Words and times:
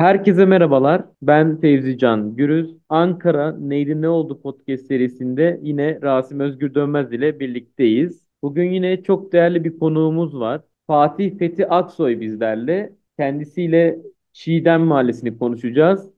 Herkese 0.00 0.44
merhabalar. 0.44 1.04
Ben 1.22 1.60
Fevzi 1.60 1.98
Can 1.98 2.36
Gürüz. 2.36 2.76
Ankara 2.88 3.52
Neydi 3.52 4.02
Ne 4.02 4.08
Oldu 4.08 4.40
podcast 4.42 4.86
serisinde 4.86 5.60
yine 5.62 5.98
Rasim 6.02 6.40
Özgür 6.40 6.74
Dönmez 6.74 7.12
ile 7.12 7.40
birlikteyiz. 7.40 8.22
Bugün 8.42 8.70
yine 8.70 9.02
çok 9.02 9.32
değerli 9.32 9.64
bir 9.64 9.78
konuğumuz 9.78 10.40
var. 10.40 10.62
Fatih 10.86 11.38
Fethi 11.38 11.68
Aksoy 11.68 12.20
bizlerle. 12.20 12.92
Kendisiyle 13.18 13.98
Çiğdem 14.32 14.82
Mahallesi'ni 14.82 15.38
konuşacağız. 15.38 16.10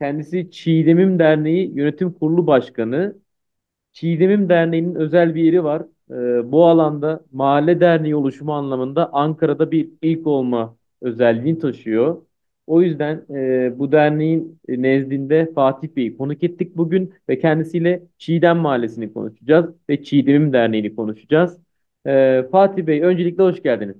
Kendisi 0.00 0.50
Çiğdemim 0.50 1.18
Derneği 1.18 1.72
Yönetim 1.74 2.12
Kurulu 2.12 2.46
Başkanı. 2.46 3.16
Çiğdemim 3.92 4.48
Derneği'nin 4.48 4.94
özel 4.94 5.34
bir 5.34 5.42
yeri 5.44 5.64
var. 5.64 5.82
Ee, 6.10 6.52
bu 6.52 6.66
alanda 6.66 7.24
mahalle 7.32 7.80
derneği 7.80 8.16
oluşumu 8.16 8.54
anlamında 8.54 9.12
Ankara'da 9.12 9.70
bir 9.70 9.88
ilk 10.02 10.26
olma 10.26 10.76
özelliğini 11.02 11.58
taşıyor. 11.58 12.25
O 12.66 12.82
yüzden 12.82 13.24
e, 13.34 13.78
bu 13.78 13.92
derneğin 13.92 14.60
nezdinde 14.68 15.52
Fatih 15.54 15.88
Bey'i 15.96 16.16
konuk 16.16 16.42
ettik 16.44 16.76
bugün 16.76 17.14
ve 17.28 17.38
kendisiyle 17.38 18.02
Çiğdem 18.18 18.56
Mahallesi'ni 18.58 19.12
konuşacağız 19.12 19.66
ve 19.90 20.02
Çiğdemim 20.04 20.52
Derneği'ni 20.52 20.96
konuşacağız. 20.96 21.58
E, 22.06 22.42
Fatih 22.52 22.86
Bey 22.86 23.02
öncelikle 23.02 23.42
hoş 23.42 23.62
geldiniz. 23.62 23.96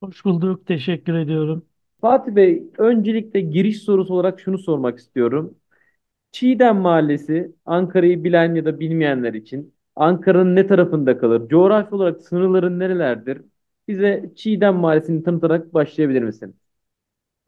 Hoş 0.00 0.24
bulduk, 0.24 0.66
teşekkür 0.66 1.14
ediyorum. 1.14 1.66
Fatih 2.00 2.32
Bey 2.36 2.62
öncelikle 2.78 3.40
giriş 3.40 3.82
sorusu 3.82 4.14
olarak 4.14 4.40
şunu 4.40 4.58
sormak 4.58 4.98
istiyorum. 4.98 5.54
Çiğdem 6.32 6.76
Mahallesi 6.76 7.52
Ankara'yı 7.64 8.24
bilen 8.24 8.54
ya 8.54 8.64
da 8.64 8.80
bilmeyenler 8.80 9.34
için 9.34 9.74
Ankara'nın 9.96 10.56
ne 10.56 10.66
tarafında 10.66 11.18
kalır? 11.18 11.48
Coğrafi 11.48 11.94
olarak 11.94 12.22
sınırların 12.22 12.78
nerelerdir? 12.78 13.42
Bize 13.88 14.32
Çiğdem 14.36 14.76
Mahallesi'ni 14.76 15.22
tanıtarak 15.22 15.74
başlayabilir 15.74 16.22
misiniz? 16.22 16.54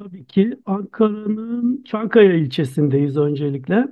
Tabii 0.00 0.26
ki 0.26 0.58
Ankara'nın 0.66 1.82
Çankaya 1.84 2.34
ilçesindeyiz 2.34 3.16
öncelikle. 3.16 3.88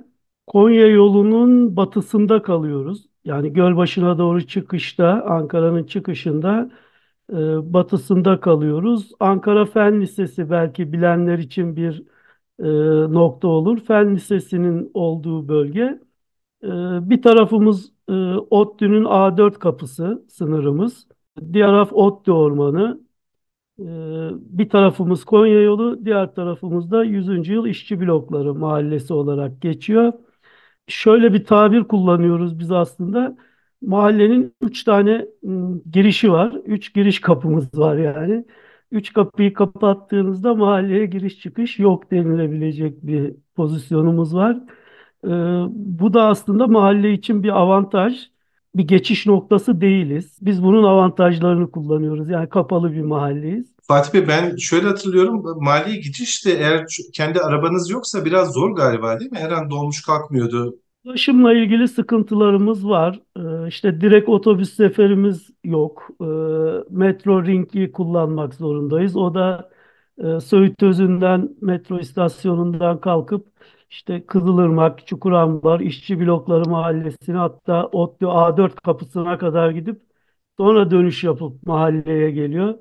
Konya 0.47 0.87
yolunun 0.87 1.75
batısında 1.77 2.41
kalıyoruz. 2.41 3.05
Yani 3.25 3.53
Gölbaşı'na 3.53 4.17
doğru 4.17 4.47
çıkışta, 4.47 5.23
Ankara'nın 5.25 5.83
çıkışında 5.83 6.71
e, 7.31 7.35
batısında 7.73 8.39
kalıyoruz. 8.39 9.11
Ankara 9.19 9.65
Fen 9.65 10.01
Lisesi 10.01 10.49
belki 10.49 10.93
bilenler 10.93 11.39
için 11.39 11.75
bir 11.75 12.03
e, 12.59 12.65
nokta 13.13 13.47
olur. 13.47 13.79
Fen 13.85 14.15
Lisesi'nin 14.15 14.91
olduğu 14.93 15.47
bölge. 15.47 15.99
E, 16.63 16.67
bir 17.09 17.21
tarafımız 17.21 17.91
e, 18.09 18.13
ODTÜ'nün 18.35 19.05
A4 19.05 19.59
kapısı 19.59 20.25
sınırımız. 20.29 21.07
Diğer 21.53 21.67
taraf 21.67 21.93
ODTÜ 21.93 22.31
Ormanı. 22.31 23.08
Ee, 23.79 24.29
bir 24.33 24.69
tarafımız 24.69 25.23
Konya 25.25 25.61
yolu, 25.61 26.05
diğer 26.05 26.35
tarafımız 26.35 26.91
da 26.91 27.03
100. 27.03 27.51
Yıl 27.51 27.65
İşçi 27.67 27.99
Blokları 28.01 28.53
Mahallesi 28.55 29.13
olarak 29.13 29.61
geçiyor. 29.61 30.13
Şöyle 30.87 31.33
bir 31.33 31.45
tabir 31.45 31.83
kullanıyoruz 31.83 32.59
biz 32.59 32.71
aslında. 32.71 33.37
Mahallenin 33.81 34.55
üç 34.61 34.83
tane 34.83 35.25
ıı, 35.45 35.81
girişi 35.91 36.31
var. 36.31 36.53
Üç 36.65 36.93
giriş 36.93 37.21
kapımız 37.21 37.79
var 37.79 37.97
yani. 37.97 38.45
Üç 38.91 39.13
kapıyı 39.13 39.53
kapattığınızda 39.53 40.55
mahalleye 40.55 41.05
giriş 41.05 41.39
çıkış 41.39 41.79
yok 41.79 42.11
denilebilecek 42.11 43.03
bir 43.07 43.33
pozisyonumuz 43.55 44.35
var. 44.35 44.57
Ee, 45.25 45.29
bu 45.69 46.13
da 46.13 46.23
aslında 46.27 46.67
mahalle 46.67 47.13
için 47.13 47.43
bir 47.43 47.49
avantaj 47.61 48.29
bir 48.75 48.87
geçiş 48.87 49.25
noktası 49.25 49.81
değiliz. 49.81 50.37
Biz 50.41 50.63
bunun 50.63 50.83
avantajlarını 50.83 51.71
kullanıyoruz. 51.71 52.29
Yani 52.29 52.49
kapalı 52.49 52.93
bir 52.93 53.01
mahalleyiz. 53.01 53.75
Fatih 53.87 54.13
Bey 54.13 54.27
ben 54.27 54.55
şöyle 54.55 54.87
hatırlıyorum. 54.87 55.63
Mahalleye 55.63 55.99
gidiş 55.99 56.45
de 56.45 56.51
eğer 56.51 56.85
kendi 57.13 57.39
arabanız 57.39 57.89
yoksa 57.89 58.25
biraz 58.25 58.53
zor 58.53 58.75
galiba 58.75 59.19
değil 59.19 59.31
mi? 59.31 59.37
Her 59.37 59.51
an 59.51 59.69
dolmuş 59.69 60.01
kalkmıyordu. 60.01 60.75
Ulaşımla 61.03 61.53
ilgili 61.53 61.87
sıkıntılarımız 61.87 62.87
var. 62.87 63.19
Ee, 63.37 63.67
işte 63.67 64.01
direkt 64.01 64.29
otobüs 64.29 64.75
seferimiz 64.75 65.49
yok. 65.63 66.09
Ee, 66.21 66.25
metro 66.89 67.45
ringi 67.45 67.91
kullanmak 67.91 68.53
zorundayız. 68.53 69.17
O 69.17 69.33
da 69.33 69.69
e, 70.17 70.39
Söğüt 70.39 70.83
Özü'nden 70.83 71.49
metro 71.61 71.99
istasyonundan 71.99 72.99
kalkıp 73.01 73.47
işte 73.89 74.25
Kızılırmak, 74.25 75.07
Çukurambar, 75.07 75.79
İşçi 75.79 76.19
Blokları 76.19 76.69
Mahallesi'ne 76.69 77.37
hatta 77.37 77.87
ODTÜ 77.87 78.25
A4 78.25 78.75
kapısına 78.75 79.37
kadar 79.37 79.71
gidip 79.71 80.01
sonra 80.57 80.91
dönüş 80.91 81.23
yapıp 81.23 81.63
mahalleye 81.67 82.31
geliyor. 82.31 82.75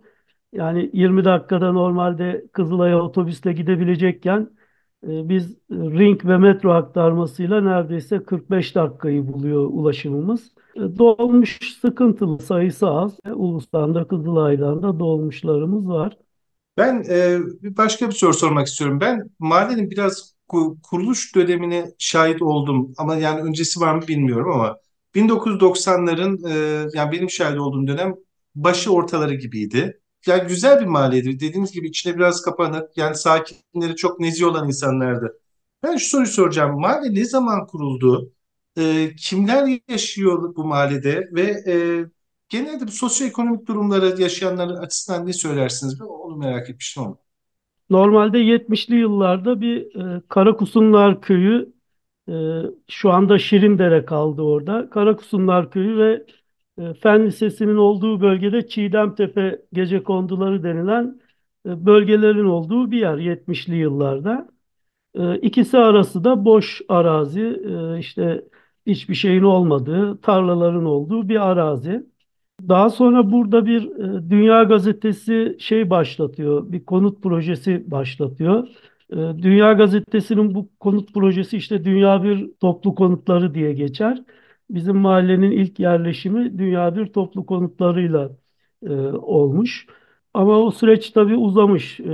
Yani 0.53 0.91
20 0.93 1.25
dakikada 1.25 1.73
normalde 1.73 2.47
Kızılay'a 2.53 2.99
otobüsle 3.03 3.53
gidebilecekken 3.53 4.51
e, 5.03 5.29
biz 5.29 5.57
ring 5.71 6.25
ve 6.25 6.39
metro 6.39 6.73
aktarmasıyla 6.73 7.61
neredeyse 7.61 8.23
45 8.23 8.75
dakikayı 8.75 9.33
buluyor 9.33 9.65
ulaşımımız. 9.65 10.53
E, 10.77 10.81
dolmuş 10.81 11.59
sıkıntılı 11.81 12.39
sayısı 12.39 12.89
az. 12.89 13.19
E, 13.25 13.33
Ulus'tan 13.33 13.95
da 13.95 14.09
Kızılay'dan 14.09 14.83
da 14.83 14.99
dolmuşlarımız 14.99 15.89
var. 15.89 16.17
Ben 16.77 17.05
e, 17.11 17.39
başka 17.77 18.07
bir 18.07 18.15
soru 18.15 18.35
sormak 18.35 18.67
istiyorum. 18.67 19.01
Ben 19.01 19.31
mahallenin 19.39 19.91
biraz 19.91 20.38
kuruluş 20.83 21.35
dönemine 21.35 21.91
şahit 21.99 22.43
oldum 22.43 22.95
ama 22.99 23.17
yani 23.17 23.41
öncesi 23.41 23.81
var 23.81 23.95
mı 23.95 24.09
bilmiyorum 24.09 24.53
ama 24.53 24.77
1990'ların 25.15 26.49
e, 26.51 26.89
yani 26.95 27.13
benim 27.13 27.31
şahit 27.31 27.59
olduğum 27.59 27.87
dönem 27.87 28.15
başı 28.55 28.93
ortaları 28.93 29.35
gibiydi. 29.35 30.01
Yani 30.27 30.49
güzel 30.49 30.81
bir 30.81 30.87
mahalleydi. 30.87 31.41
Dediğimiz 31.41 31.73
gibi 31.73 31.89
içine 31.89 32.17
biraz 32.17 32.43
kapanık. 32.43 32.97
Yani 32.97 33.15
sakinleri 33.17 33.97
çok 33.97 34.21
nezih 34.21 34.47
olan 34.47 34.67
insanlardı. 34.67 35.41
Ben 35.83 35.97
şu 35.97 36.09
soruyu 36.09 36.27
soracağım. 36.29 36.81
Mahalle 36.81 37.15
ne 37.15 37.25
zaman 37.25 37.67
kuruldu? 37.67 38.33
E, 38.79 39.15
kimler 39.17 39.81
yaşıyor 39.89 40.57
bu 40.57 40.65
mahallede 40.65 41.29
ve 41.33 41.43
e, 41.73 41.75
genelde 42.49 42.87
bu 42.87 42.91
sosyoekonomik 42.91 43.67
durumları 43.67 44.23
yaşayanların 44.23 44.77
açısından 44.77 45.27
ne 45.27 45.33
söylersiniz? 45.33 46.01
Ben 46.01 46.05
onu 46.05 46.37
merak 46.37 46.71
etmiştim 46.71 47.03
ama. 47.03 47.17
Normalde 47.91 48.39
70'li 48.39 48.97
yıllarda 48.97 49.61
bir 49.61 49.97
e, 50.17 50.23
Karakusunlar 50.29 51.21
Köyü 51.21 51.73
e, 52.29 52.33
şu 52.89 53.11
anda 53.13 53.39
Şirindere 53.39 54.05
kaldı 54.05 54.43
orada. 54.43 54.91
Karakusunlar 54.91 55.71
Köyü 55.71 55.99
ve 55.99 56.27
e, 56.79 56.95
Fen 56.95 57.27
Lisesi'nin 57.27 57.77
olduğu 57.77 58.21
bölgede 58.21 58.69
Çiğdemtepe 58.69 59.63
Gecekonduları 59.73 60.63
denilen 60.63 61.21
e, 61.67 61.87
bölgelerin 61.87 62.45
olduğu 62.45 62.91
bir 62.91 62.99
yer 63.01 63.19
70'li 63.19 63.77
yıllarda. 63.77 64.49
E, 65.15 65.39
ikisi 65.39 65.79
arası 65.79 66.25
da 66.25 66.45
boş 66.45 66.83
arazi, 66.89 67.43
e, 67.97 67.99
işte 67.99 68.45
hiçbir 68.87 69.15
şeyin 69.15 69.43
olmadığı, 69.43 70.21
tarlaların 70.21 70.85
olduğu 70.85 71.29
bir 71.29 71.49
arazi. 71.51 72.07
Daha 72.69 72.91
sonra 72.91 73.33
burada 73.33 73.67
bir 73.67 73.83
e, 74.27 74.31
Dünya 74.31 74.63
Gazetesi 74.63 75.57
şey 75.61 75.91
başlatıyor, 75.91 76.73
bir 76.73 76.85
konut 76.85 77.23
projesi 77.23 77.91
başlatıyor. 77.91 78.69
E, 79.13 79.17
Dünya 79.17 79.73
Gazetesi'nin 79.73 80.55
bu 80.55 80.69
konut 80.81 81.15
projesi 81.15 81.57
işte 81.57 81.85
Dünya 81.85 82.23
Bir 82.23 82.51
Toplu 82.61 82.95
Konutları 82.95 83.55
diye 83.55 83.73
geçer. 83.73 84.23
Bizim 84.71 84.97
mahallenin 84.97 85.51
ilk 85.51 85.81
yerleşimi 85.81 86.59
Dünya 86.59 86.97
Bir 86.97 87.07
Toplu 87.07 87.47
Konutlarıyla 87.47 88.31
e, 88.87 88.91
olmuş. 89.13 89.87
Ama 90.35 90.59
o 90.59 90.71
süreç 90.71 91.11
tabii 91.11 91.37
uzamış. 91.37 92.01
E, 92.01 92.05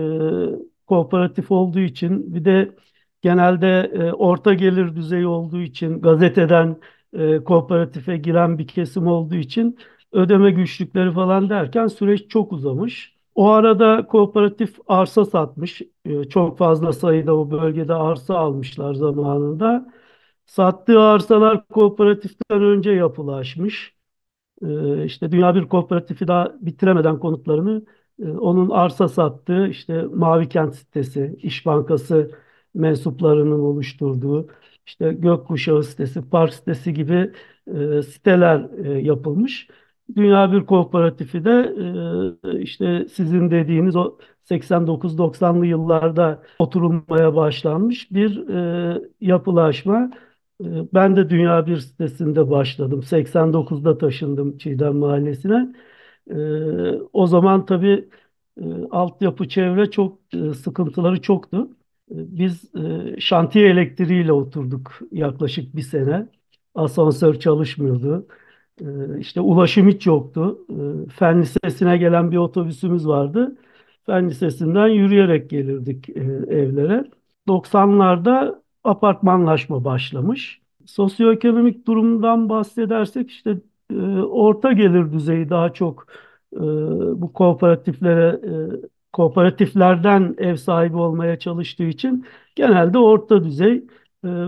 kooperatif 0.86 1.50
olduğu 1.50 1.80
için 1.80 2.34
bir 2.34 2.44
de 2.44 2.76
genelde 3.22 3.90
orta 4.18 4.54
gelir 4.54 4.96
düzeyi 4.96 5.26
olduğu 5.26 5.60
için 5.60 6.00
gazeteden 6.00 6.76
kooperatife 7.44 8.16
giren 8.16 8.58
bir 8.58 8.66
kesim 8.66 9.06
olduğu 9.06 9.34
için 9.34 9.78
ödeme 10.14 10.50
güçlükleri 10.50 11.12
falan 11.14 11.50
derken 11.50 11.87
süreç 11.87 12.28
çok 12.31 12.52
uzamış. 12.52 13.14
O 13.34 13.49
arada 13.50 14.06
kooperatif 14.06 14.76
arsa 14.87 15.25
satmış. 15.25 15.82
Ee, 16.06 16.25
çok 16.25 16.58
fazla 16.58 16.93
sayıda 16.93 17.37
o 17.37 17.50
bölgede 17.50 17.94
arsa 17.94 18.37
almışlar 18.38 18.94
zamanında. 18.94 19.93
Sattığı 20.46 21.00
arsalar 21.00 21.69
kooperatiften 21.69 22.62
önce 22.62 22.90
yapılaşmış. 22.93 23.96
Ee, 24.62 25.05
işte 25.05 25.32
Dünya 25.32 25.55
Bir 25.55 25.69
Kooperatifi 25.69 26.28
daha 26.28 26.55
bitiremeden 26.60 27.19
konutlarını 27.19 27.82
E, 28.22 28.28
onun 28.31 28.70
arsa 28.70 29.08
sattığı 29.08 29.69
işte 29.69 30.02
Mavi 30.02 30.49
Kent 30.49 30.75
sitesi, 30.76 31.37
İş 31.43 31.67
Bankası 31.67 32.31
mensuplarının 32.75 33.60
oluşturduğu 33.60 34.49
işte 34.87 35.12
Gökkuşağı 35.12 35.82
sitesi, 35.84 36.31
Park 36.31 36.55
sitesi 36.55 36.94
gibi 36.94 37.32
e, 37.99 38.02
siteler 38.02 38.84
e, 38.84 38.99
yapılmış. 39.02 39.69
Dünya 40.16 40.52
Bir 40.52 40.66
Kooperatifi 40.66 41.44
de 41.44 41.74
işte 42.62 43.06
sizin 43.08 43.50
dediğiniz 43.50 43.96
o 43.96 44.18
89-90'lı 44.44 45.66
yıllarda 45.66 46.42
oturulmaya 46.58 47.34
başlanmış 47.36 48.10
bir 48.12 48.44
yapılaşma. 49.20 50.10
Ben 50.94 51.16
de 51.16 51.30
Dünya 51.30 51.66
Bir 51.66 51.76
sitesinde 51.78 52.50
başladım. 52.50 53.02
89'da 53.02 53.98
taşındım 53.98 54.58
Çiğdem 54.58 54.96
Mahallesi'ne. 54.96 55.74
O 57.12 57.26
zaman 57.26 57.66
tabii 57.66 58.08
e, 58.60 58.62
altyapı 58.90 59.48
çevre 59.48 59.90
çok 59.90 60.18
sıkıntıları 60.56 61.22
çoktu. 61.22 61.68
Biz 62.10 62.72
şantiye 63.18 63.68
elektriğiyle 63.70 64.32
oturduk 64.32 64.98
yaklaşık 65.12 65.76
bir 65.76 65.82
sene. 65.82 66.28
Asansör 66.74 67.34
çalışmıyordu. 67.40 68.26
E, 68.80 69.18
işte 69.20 69.40
ulaşım 69.40 69.88
hiç 69.88 70.06
yoktu. 70.06 70.58
E, 70.70 71.08
Fen 71.10 71.40
Lisesi'ne 71.42 71.98
gelen 71.98 72.30
bir 72.30 72.36
otobüsümüz 72.36 73.08
vardı. 73.08 73.56
Fen 74.06 74.28
Lisesi'nden 74.28 74.88
yürüyerek 74.88 75.50
gelirdik 75.50 76.08
e, 76.08 76.20
evlere. 76.56 77.04
90'larda 77.48 78.62
apartmanlaşma 78.84 79.84
başlamış. 79.84 80.60
Sosyoekonomik 80.86 81.86
durumdan 81.86 82.48
bahsedersek 82.48 83.30
işte 83.30 83.58
e, 83.90 83.94
orta 84.22 84.72
gelir 84.72 85.12
düzeyi 85.12 85.50
daha 85.50 85.72
çok 85.72 86.06
e, 86.52 86.58
bu 87.20 87.32
kooperatiflere 87.32 88.40
kooperatiflerden 89.12 90.34
ev 90.38 90.56
sahibi 90.56 90.96
olmaya 90.96 91.38
çalıştığı 91.38 91.84
için 91.84 92.26
genelde 92.54 92.98
orta 92.98 93.44
düzey 93.44 93.84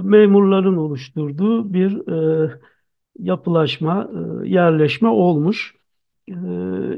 memurların 0.03 0.77
oluşturduğu 0.77 1.73
bir 1.75 2.03
yapılaşma, 3.19 4.11
e, 4.45 4.49
yerleşme 4.49 5.09
olmuş. 5.09 5.77
E, 6.29 6.35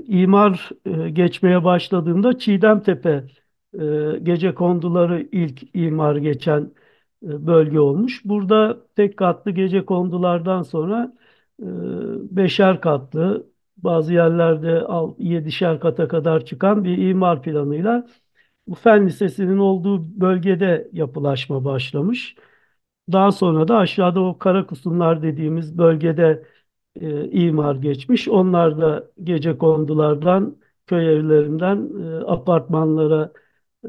imar 0.06 0.70
e, 0.86 1.10
geçmeye 1.10 1.64
başladığında 1.64 2.38
Çiğdemtepe 2.38 3.24
e, 3.74 3.84
gecekonduları 4.22 5.28
ilk 5.32 5.76
imar 5.76 6.16
geçen 6.16 6.70
bölge 7.22 7.80
olmuş. 7.80 8.24
Burada 8.24 8.78
tek 8.96 9.16
katlı 9.16 9.50
gecekondulardan 9.50 10.62
sonra 10.62 11.12
e, 11.62 11.66
beşer 12.36 12.80
katlı 12.80 13.46
bazı 13.76 14.14
yerlerde 14.14 14.84
yedişer 15.18 15.80
kata 15.80 16.08
kadar 16.08 16.44
çıkan 16.44 16.84
bir 16.84 16.98
imar 16.98 17.42
planıyla 17.42 18.06
bu 18.68 18.74
Fen 18.74 19.06
Lisesi'nin 19.06 19.58
olduğu 19.58 20.20
bölgede 20.20 20.88
yapılaşma 20.92 21.64
başlamış. 21.64 22.36
Daha 23.12 23.32
sonra 23.32 23.68
da 23.68 23.76
aşağıda 23.78 24.20
o 24.20 24.38
Karakusunlar 24.38 25.22
dediğimiz 25.22 25.78
bölgede 25.78 26.46
e, 27.00 27.30
imar 27.30 27.76
geçmiş. 27.76 28.28
Onlar 28.28 28.80
da 28.80 29.10
gecekondulardan, 29.24 30.56
köy 30.86 31.16
evlerinden 31.16 31.90
e, 32.04 32.24
apartmanlara 32.26 33.32
e, 33.84 33.88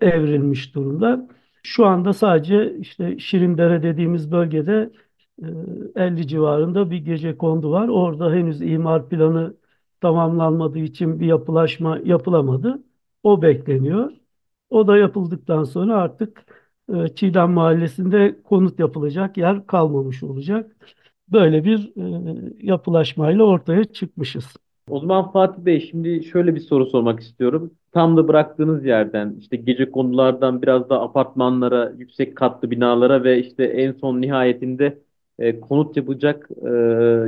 evrilmiş 0.00 0.74
durumda. 0.74 1.28
Şu 1.62 1.86
anda 1.86 2.12
sadece 2.12 2.76
işte 2.78 3.18
Şirindere 3.18 3.82
dediğimiz 3.82 4.32
bölgede 4.32 4.90
e, 5.42 5.46
50 6.04 6.28
civarında 6.28 6.90
bir 6.90 6.98
gecekondu 6.98 7.70
var. 7.72 7.88
Orada 7.88 8.32
henüz 8.32 8.62
imar 8.62 9.08
planı 9.08 9.54
tamamlanmadığı 10.00 10.78
için 10.78 11.20
bir 11.20 11.26
yapılaşma 11.26 11.98
yapılamadı. 12.04 12.82
O 13.22 13.42
bekleniyor. 13.42 14.12
O 14.70 14.86
da 14.86 14.96
yapıldıktan 14.98 15.64
sonra 15.64 15.96
artık 15.96 16.44
e, 16.48 16.65
Çiğdem 17.14 17.50
Mahallesi'nde 17.50 18.36
konut 18.44 18.78
yapılacak 18.78 19.36
yer 19.36 19.66
kalmamış 19.66 20.22
olacak. 20.22 20.76
Böyle 21.32 21.64
bir 21.64 21.92
e, 21.96 22.36
yapılaşmayla 22.66 23.44
ortaya 23.44 23.84
çıkmışız. 23.84 24.44
O 24.90 25.00
zaman 25.00 25.32
Fatih 25.32 25.62
Bey 25.64 25.80
şimdi 25.80 26.24
şöyle 26.24 26.54
bir 26.54 26.60
soru 26.60 26.86
sormak 26.86 27.20
istiyorum. 27.20 27.70
Tam 27.92 28.16
da 28.16 28.28
bıraktığınız 28.28 28.84
yerden 28.84 29.36
işte 29.38 29.56
gecekondulardan 29.56 30.62
biraz 30.62 30.88
da 30.88 31.02
apartmanlara, 31.02 31.92
yüksek 31.98 32.36
katlı 32.36 32.70
binalara 32.70 33.24
ve 33.24 33.40
işte 33.40 33.64
en 33.64 33.92
son 33.92 34.20
nihayetinde 34.20 34.98
e, 35.38 35.60
konut 35.60 35.96
yapacak 35.96 36.48
e, 36.62 36.68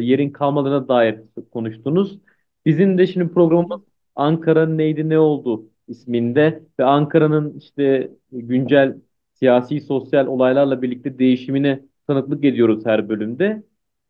yerin 0.05 0.31
kalmadığına 0.31 0.89
dair 0.89 1.21
konuştunuz. 1.53 2.19
Bizim 2.67 2.99
de 2.99 3.07
şimdi 3.07 3.33
programımız 3.33 3.81
Ankara 4.17 4.67
neydi 4.67 5.09
ne 5.09 5.19
oldu 5.19 5.71
isminde 5.89 6.63
ve 6.81 6.85
Ankara'nın 6.85 7.59
işte 7.59 8.11
güncel 8.33 8.97
siyasi 9.39 9.81
sosyal 9.81 10.27
olaylarla 10.27 10.83
birlikte 10.83 11.19
değişimine 11.19 11.81
tanıklık 12.07 12.45
ediyoruz 12.45 12.87
her 12.87 13.09
bölümde. 13.09 13.63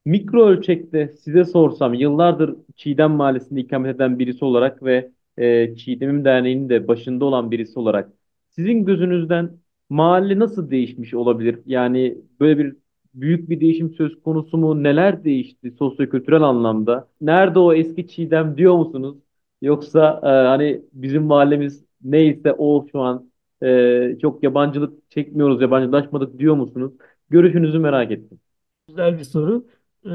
Mikro 0.04 0.46
ölçekte 0.46 1.08
size 1.08 1.44
sorsam 1.44 1.94
yıllardır 1.94 2.56
Çiğdem 2.76 3.10
Mahallesi'nde 3.10 3.60
ikamet 3.60 3.96
eden 3.96 4.18
birisi 4.18 4.44
olarak 4.44 4.82
ve 4.82 5.12
e, 5.36 5.76
Çiğdem'im 5.76 6.24
Derneği'nin 6.24 6.68
de 6.68 6.88
başında 6.88 7.24
olan 7.24 7.50
birisi 7.50 7.78
olarak 7.78 8.12
sizin 8.50 8.84
gözünüzden 8.84 9.50
mahalle 9.90 10.38
nasıl 10.38 10.70
değişmiş 10.70 11.14
olabilir? 11.14 11.58
Yani 11.66 12.18
böyle 12.40 12.58
bir 12.58 12.76
büyük 13.14 13.50
bir 13.50 13.60
değişim 13.60 13.90
söz 13.90 14.22
konusu 14.22 14.58
mu? 14.58 14.82
Neler 14.82 15.24
değişti 15.24 15.70
sosyokültürel 15.78 16.42
anlamda? 16.42 17.08
Nerede 17.20 17.58
o 17.58 17.72
eski 17.74 18.08
Çiğdem 18.08 18.56
diyor 18.56 18.74
musunuz? 18.76 19.18
Yoksa 19.62 20.20
e, 20.22 20.26
hani 20.26 20.82
bizim 20.92 21.22
mahallemiz 21.24 21.84
neyse 22.04 22.52
o 22.52 22.86
şu 22.92 23.00
an 23.00 23.27
e, 23.62 24.18
çok 24.22 24.42
yabancılık 24.42 25.10
çekmiyoruz, 25.10 25.62
yabancılaşmadık 25.62 26.38
diyor 26.38 26.54
musunuz? 26.56 26.92
Görüşünüzü 27.30 27.78
merak 27.78 28.10
ettim. 28.12 28.40
Güzel 28.88 29.18
bir 29.18 29.24
soru. 29.24 29.66
Ee, 30.06 30.10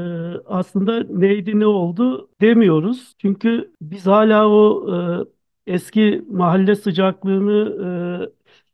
aslında 0.46 1.04
neydi 1.18 1.60
ne 1.60 1.66
oldu 1.66 2.30
demiyoruz. 2.40 3.14
Çünkü 3.18 3.72
biz 3.82 4.06
hala 4.06 4.48
o 4.48 4.86
e, 5.66 5.72
eski 5.74 6.24
mahalle 6.30 6.74
sıcaklığını 6.76 8.30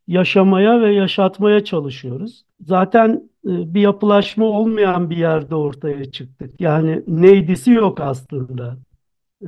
e, 0.09 0.13
yaşamaya 0.13 0.81
ve 0.81 0.93
yaşatmaya 0.93 1.63
çalışıyoruz. 1.63 2.45
Zaten 2.61 3.29
e, 3.45 3.73
bir 3.73 3.81
yapılaşma 3.81 4.45
olmayan 4.45 5.09
bir 5.09 5.17
yerde 5.17 5.55
ortaya 5.55 6.11
çıktık. 6.11 6.61
Yani 6.61 7.03
neydisi 7.07 7.71
yok 7.71 7.99
aslında. 8.01 8.77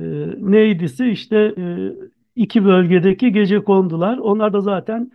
neydisi 0.38 1.06
işte 1.10 1.54
e, 1.58 1.92
iki 2.36 2.64
bölgedeki 2.64 3.32
gecekondular. 3.32 4.18
Onlar 4.18 4.52
da 4.52 4.60
zaten 4.60 5.12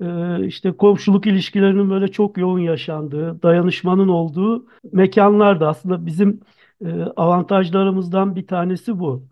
e, 0.00 0.46
işte 0.46 0.72
komşuluk 0.72 1.26
ilişkilerinin 1.26 1.90
böyle 1.90 2.08
çok 2.08 2.38
yoğun 2.38 2.58
yaşandığı, 2.58 3.42
dayanışmanın 3.42 4.08
olduğu 4.08 4.66
mekanlardı. 4.92 5.66
Aslında 5.68 6.06
bizim 6.06 6.40
e, 6.84 7.02
avantajlarımızdan 7.16 8.36
bir 8.36 8.46
tanesi 8.46 8.98
bu. 8.98 9.28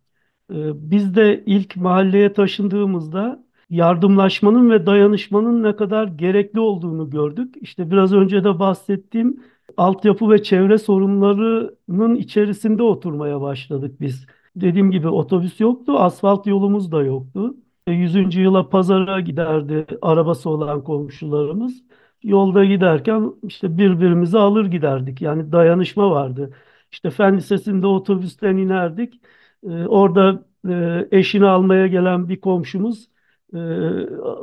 E, 0.51 0.91
biz 0.91 1.15
de 1.15 1.43
ilk 1.47 1.77
mahalleye 1.77 2.33
taşındığımızda 2.33 3.45
yardımlaşmanın 3.71 4.71
ve 4.71 4.87
dayanışmanın 4.87 5.63
ne 5.63 5.77
kadar 5.77 6.09
gerekli 6.09 6.61
olduğunu 6.61 7.11
gördük. 7.11 7.55
İşte 7.61 7.91
biraz 7.91 8.13
önce 8.13 8.45
de 8.45 8.59
bahsettiğim 8.59 9.43
altyapı 9.77 10.31
ve 10.31 10.43
çevre 10.43 10.79
sorunlarının 10.79 12.15
içerisinde 12.15 12.83
oturmaya 12.83 13.41
başladık 13.41 14.01
biz. 14.01 14.27
Dediğim 14.57 14.91
gibi 14.91 15.09
otobüs 15.09 15.61
yoktu, 15.61 15.99
asfalt 15.99 16.47
yolumuz 16.47 16.93
da 16.93 17.03
yoktu. 17.03 17.55
100. 17.89 18.41
yıla 18.41 18.69
pazara 18.69 19.21
giderdi 19.21 19.87
arabası 20.03 20.51
olan 20.51 20.85
komşularımız. 20.85 21.83
Yolda 22.23 22.65
giderken 22.65 23.33
işte 23.43 23.79
birbirimizi 23.79 24.39
alır 24.39 24.67
giderdik. 24.67 25.23
Yani 25.23 25.53
dayanışma 25.53 26.11
vardı. 26.11 26.55
İşte 26.93 27.11
Fen 27.11 27.37
Lisesi'nde 27.37 27.87
otobüsten 27.87 28.57
inerdik. 28.57 29.21
Ee, 29.65 29.69
orada 29.87 30.45
e, 30.69 31.09
eşini 31.19 31.47
almaya 31.47 31.87
gelen 31.87 32.29
bir 32.29 32.41
komşumuz 32.41 33.09
e, 33.55 33.59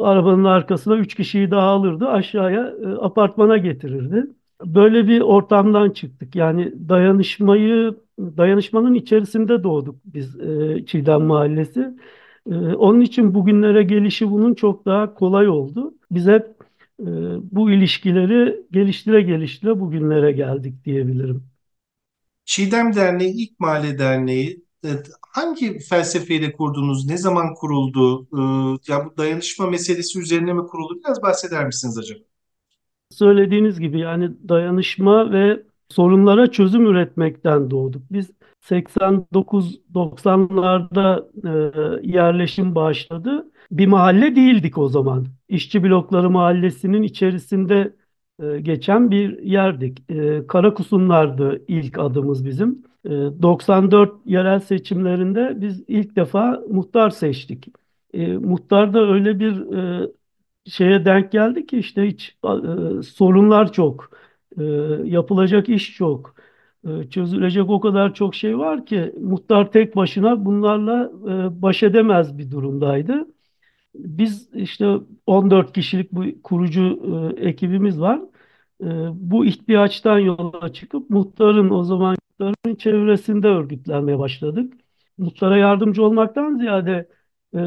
arabanın 0.04 0.44
arkasına 0.44 0.96
üç 0.98 1.16
kişiyi 1.16 1.52
daha 1.52 1.68
alırdı. 1.68 2.08
Aşağıya 2.08 2.74
e, 2.84 2.88
apartmana 2.88 3.58
getirirdi. 3.58 4.28
Böyle 4.66 5.08
bir 5.08 5.22
ortamdan 5.22 5.90
çıktık. 5.90 6.36
Yani 6.36 6.90
dayanışmayı, 6.90 7.96
dayanışmanın 8.19 8.93
içerisinde 8.93 9.63
doğduk 9.63 9.95
biz 10.05 10.39
e, 10.39 10.86
Çiğdem 10.86 11.21
Mahallesi. 11.21 11.79
E, 12.51 12.55
onun 12.55 13.01
için 13.01 13.33
bugünlere 13.33 13.83
gelişi 13.83 14.31
bunun 14.31 14.53
çok 14.53 14.86
daha 14.86 15.13
kolay 15.13 15.47
oldu. 15.50 15.93
Biz 16.12 16.27
hep 16.27 16.45
e, 17.00 17.05
bu 17.51 17.71
ilişkileri 17.71 18.62
geliştire 18.71 19.21
geliştire 19.21 19.79
bugünlere 19.79 20.31
geldik 20.31 20.86
diyebilirim. 20.86 21.43
Çiğdem 22.45 22.95
Derneği 22.95 23.33
ilk 23.33 23.59
mahalle 23.59 24.00
derneği 24.00 24.65
e, 24.86 24.89
hangi 25.29 25.79
felsefeyle 25.79 26.51
kurdunuz? 26.53 27.07
Ne 27.07 27.17
zaman 27.17 27.53
kuruldu? 27.55 28.27
E, 28.33 28.91
ya 28.91 29.05
bu 29.05 29.17
dayanışma 29.17 29.67
meselesi 29.69 30.19
üzerine 30.19 30.53
mi 30.53 30.67
kuruldu? 30.67 31.00
Biraz 31.03 31.21
bahseder 31.21 31.65
misiniz 31.65 31.97
acaba? 31.97 32.19
Söylediğiniz 33.09 33.79
gibi 33.79 34.00
yani 34.00 34.50
dayanışma 34.50 35.31
ve 35.31 35.63
sorunlara 35.89 36.51
çözüm 36.51 36.86
üretmekten 36.86 37.72
doğduk. 37.72 38.01
Biz 38.12 38.32
89-90'larda 38.62 41.29
e, 42.03 42.08
yerleşim 42.12 42.75
başladı. 42.75 43.51
Bir 43.72 43.88
mahalle 43.88 44.36
değildik 44.36 44.77
o 44.77 44.88
zaman. 44.88 45.25
İşçi 45.50 45.84
Blokları 45.84 46.29
Mahallesi'nin 46.29 47.03
içerisinde 47.03 47.96
e, 48.44 48.60
geçen 48.60 49.12
bir 49.12 49.39
yerdik. 49.44 50.12
E, 50.12 50.48
Karakusunlar'dı 50.48 51.65
ilk 51.67 52.00
adımız 52.00 52.46
bizim. 52.46 52.84
E, 53.06 53.10
94 53.10 54.13
yerel 54.25 54.60
seçimlerinde 54.60 55.53
biz 55.62 55.84
ilk 55.88 56.15
defa 56.15 56.62
muhtar 56.70 57.10
seçtik. 57.10 57.67
E, 58.13 58.27
muhtarda 58.38 59.00
öyle 59.13 59.39
bir 59.39 59.74
e, 60.03 60.08
şeye 60.65 61.06
denk 61.06 61.32
geldi 61.32 61.65
ki 61.65 61.77
işte 61.77 62.08
hiç 62.08 62.38
e, 62.46 63.03
sorunlar 63.03 63.72
çok, 63.72 64.12
e, 64.58 64.64
yapılacak 65.10 65.70
iş 65.70 65.96
çok, 65.96 66.36
e, 66.88 67.10
çözülecek 67.10 67.70
o 67.70 67.80
kadar 67.80 68.14
çok 68.14 68.36
şey 68.36 68.58
var 68.58 68.86
ki 68.86 69.14
muhtar 69.22 69.72
tek 69.72 69.96
başına 69.96 70.46
bunlarla 70.46 71.12
e, 71.50 71.62
baş 71.62 71.84
edemez 71.84 72.38
bir 72.38 72.52
durumdaydı. 72.52 73.28
Biz 73.96 74.50
işte 74.54 74.98
14 75.26 75.74
kişilik 75.74 76.12
bu 76.12 76.26
kurucu 76.44 76.82
e, 77.40 77.48
ekibimiz 77.50 78.02
var. 78.02 78.22
E, 78.84 78.86
bu 79.14 79.46
ihtiyaçtan 79.46 80.20
yola 80.20 80.74
çıkıp 80.74 81.10
muhtarın 81.10 81.70
o 81.70 81.84
zaman 81.84 82.18
muhtarın 82.40 82.76
çevresinde 82.76 83.48
örgütlenmeye 83.48 84.20
başladık. 84.20 84.74
Muhtara 85.18 85.58
yardımcı 85.58 86.04
olmaktan 86.04 86.58
ziyade 86.58 87.10
e, 87.54 87.58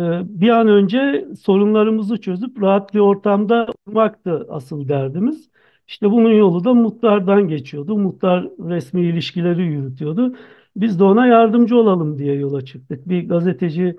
bir 0.41 0.49
an 0.49 0.69
önce 0.69 1.27
sorunlarımızı 1.41 2.21
çözüp 2.21 2.63
rahat 2.63 2.95
bir 2.95 2.99
ortamda 3.01 3.67
olmaktı 3.87 4.47
asıl 4.51 4.89
derdimiz. 4.89 5.51
İşte 5.91 6.11
bunun 6.11 6.31
yolu 6.31 6.65
da 6.65 6.75
muhtardan 6.75 7.49
geçiyordu. 7.49 7.99
Muhtar 7.99 8.45
resmi 8.45 9.03
ilişkileri 9.03 9.63
yürütüyordu. 9.63 10.37
Biz 10.77 11.01
de 11.01 11.05
ona 11.05 11.27
yardımcı 11.27 11.77
olalım 11.77 12.19
diye 12.19 12.35
yola 12.35 12.65
çıktık. 12.65 13.09
Bir 13.09 13.29
gazeteci 13.29 13.97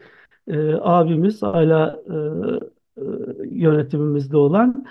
e, 0.48 0.74
abimiz 0.74 1.42
hala 1.42 2.00
e, 2.98 3.02
e, 3.02 3.04
yönetimimizde 3.52 4.38
olan 4.38 4.86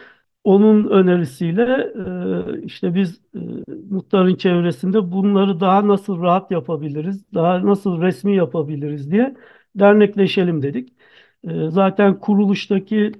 onun 0.45 0.89
önerisiyle 0.89 1.93
e, 2.57 2.63
işte 2.63 2.95
biz 2.95 3.21
e, 3.35 3.39
muhtarın 3.91 4.35
çevresinde 4.35 5.13
bunları 5.13 5.61
daha 5.61 5.89
nasıl 5.89 6.23
rahat 6.23 6.51
yapabiliriz, 6.51 7.25
daha 7.35 7.67
nasıl 7.67 8.03
resmi 8.03 8.37
yapabiliriz 8.37 9.11
diye 9.11 9.37
dernekleşelim 9.75 10.63
dedik. 10.63 10.93
E, 11.45 11.71
zaten 11.71 12.21
kuruluştaki 12.21 13.13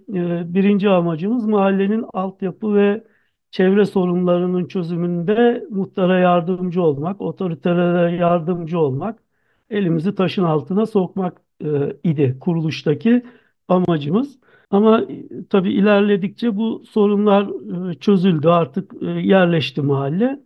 birinci 0.55 0.89
amacımız 0.89 1.47
mahallenin 1.47 2.05
altyapı 2.13 2.75
ve 2.75 3.05
çevre 3.51 3.85
sorunlarının 3.85 4.67
çözümünde 4.69 5.67
muhtara 5.71 6.19
yardımcı 6.19 6.83
olmak, 6.83 7.21
otoritelere 7.21 8.17
yardımcı 8.17 8.79
olmak, 8.79 9.23
elimizi 9.71 10.15
taşın 10.15 10.45
altına 10.45 10.87
sokmak 10.87 11.41
e, 11.65 11.67
idi 12.05 12.37
kuruluştaki 12.41 13.23
amacımız. 13.69 14.39
Ama 14.71 15.03
e, 15.03 15.27
tabii 15.51 15.73
ilerledikçe 15.73 16.57
bu 16.57 16.85
sorunlar 16.91 17.49
e, 17.91 17.95
çözüldü 17.95 18.49
artık 18.49 19.03
e, 19.03 19.07
yerleşti 19.07 19.83
mahalle. 19.83 20.41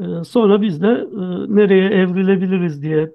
E, 0.00 0.24
sonra 0.24 0.62
biz 0.62 0.82
de 0.82 0.88
e, 0.88 1.56
nereye 1.56 1.90
evrilebiliriz 1.90 2.82
diye 2.82 3.14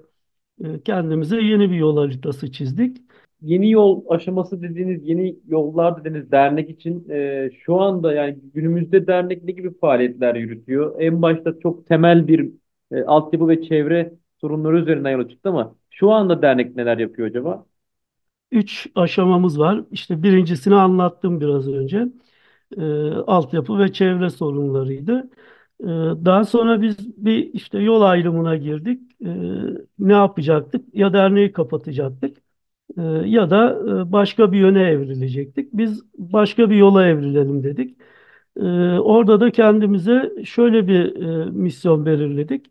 e, 0.64 0.82
kendimize 0.82 1.40
yeni 1.42 1.70
bir 1.70 1.76
yol 1.76 1.96
haritası 1.96 2.52
çizdik. 2.52 2.98
Yeni 3.42 3.70
yol 3.70 4.04
aşaması 4.08 4.62
dediğiniz, 4.62 5.08
yeni 5.08 5.36
yollar 5.48 6.00
dediğiniz 6.04 6.30
dernek 6.30 6.70
için 6.70 7.08
e, 7.10 7.50
şu 7.64 7.80
anda 7.80 8.12
yani 8.14 8.38
günümüzde 8.54 9.06
dernek 9.06 9.44
ne 9.44 9.52
gibi 9.52 9.78
faaliyetler 9.78 10.34
yürütüyor? 10.34 10.96
En 11.00 11.22
başta 11.22 11.60
çok 11.60 11.86
temel 11.86 12.26
bir 12.28 12.50
e, 12.92 13.02
altyapı 13.02 13.48
ve 13.48 13.62
çevre 13.62 14.12
sorunları 14.40 14.78
üzerinden 14.80 15.10
yola 15.10 15.28
çıktı 15.28 15.48
ama 15.48 15.74
şu 15.90 16.10
anda 16.10 16.42
dernek 16.42 16.76
neler 16.76 16.98
yapıyor 16.98 17.28
acaba? 17.28 17.66
Üç 18.52 18.86
aşamamız 18.94 19.58
var. 19.58 19.84
İşte 19.90 20.22
birincisini 20.22 20.74
anlattım 20.74 21.40
biraz 21.40 21.68
önce. 21.68 22.06
E, 22.78 22.82
altyapı 23.26 23.78
ve 23.78 23.92
çevre 23.92 24.30
sorunlarıydı. 24.30 25.30
E, 25.80 25.86
daha 26.24 26.44
sonra 26.44 26.82
biz 26.82 26.98
bir 27.26 27.54
işte 27.54 27.78
yol 27.78 28.02
ayrımına 28.02 28.56
girdik. 28.56 29.02
E, 29.24 29.28
ne 29.98 30.12
yapacaktık? 30.12 30.94
Ya 30.94 31.12
derneği 31.12 31.52
kapatacaktık 31.52 32.36
ya 33.26 33.50
da 33.50 33.78
e, 34.08 34.12
başka 34.12 34.52
bir 34.52 34.58
yöne 34.58 34.82
evrilecektik. 34.82 35.68
Biz 35.72 36.02
başka 36.18 36.70
bir 36.70 36.76
yola 36.76 37.06
evrilelim 37.06 37.62
dedik. 37.64 37.98
E, 38.56 38.62
orada 38.98 39.40
da 39.40 39.50
kendimize 39.52 40.32
şöyle 40.44 40.88
bir 40.88 41.16
e, 41.22 41.50
misyon 41.50 42.06
belirledik. 42.06 42.66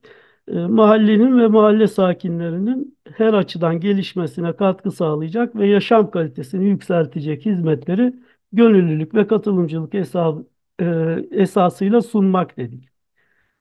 E, 0.48 0.54
mahallenin 0.54 1.40
ve 1.40 1.48
mahalle 1.48 1.88
sakinlerinin 1.88 2.98
her 3.18 3.34
açıdan 3.34 3.80
gelişmesine 3.80 4.56
katkı 4.56 4.92
sağlayacak 4.92 5.56
ve 5.56 5.68
yaşam 5.68 6.12
kalitesini 6.12 6.66
yükseltecek 6.66 7.46
hizmetleri 7.46 8.14
gönüllülük 8.54 9.16
ve 9.16 9.28
katılımcılık 9.28 9.96
e, 9.96 10.86
esasıyla 11.32 12.02
sunmak 12.02 12.58
dedik. 12.58 12.90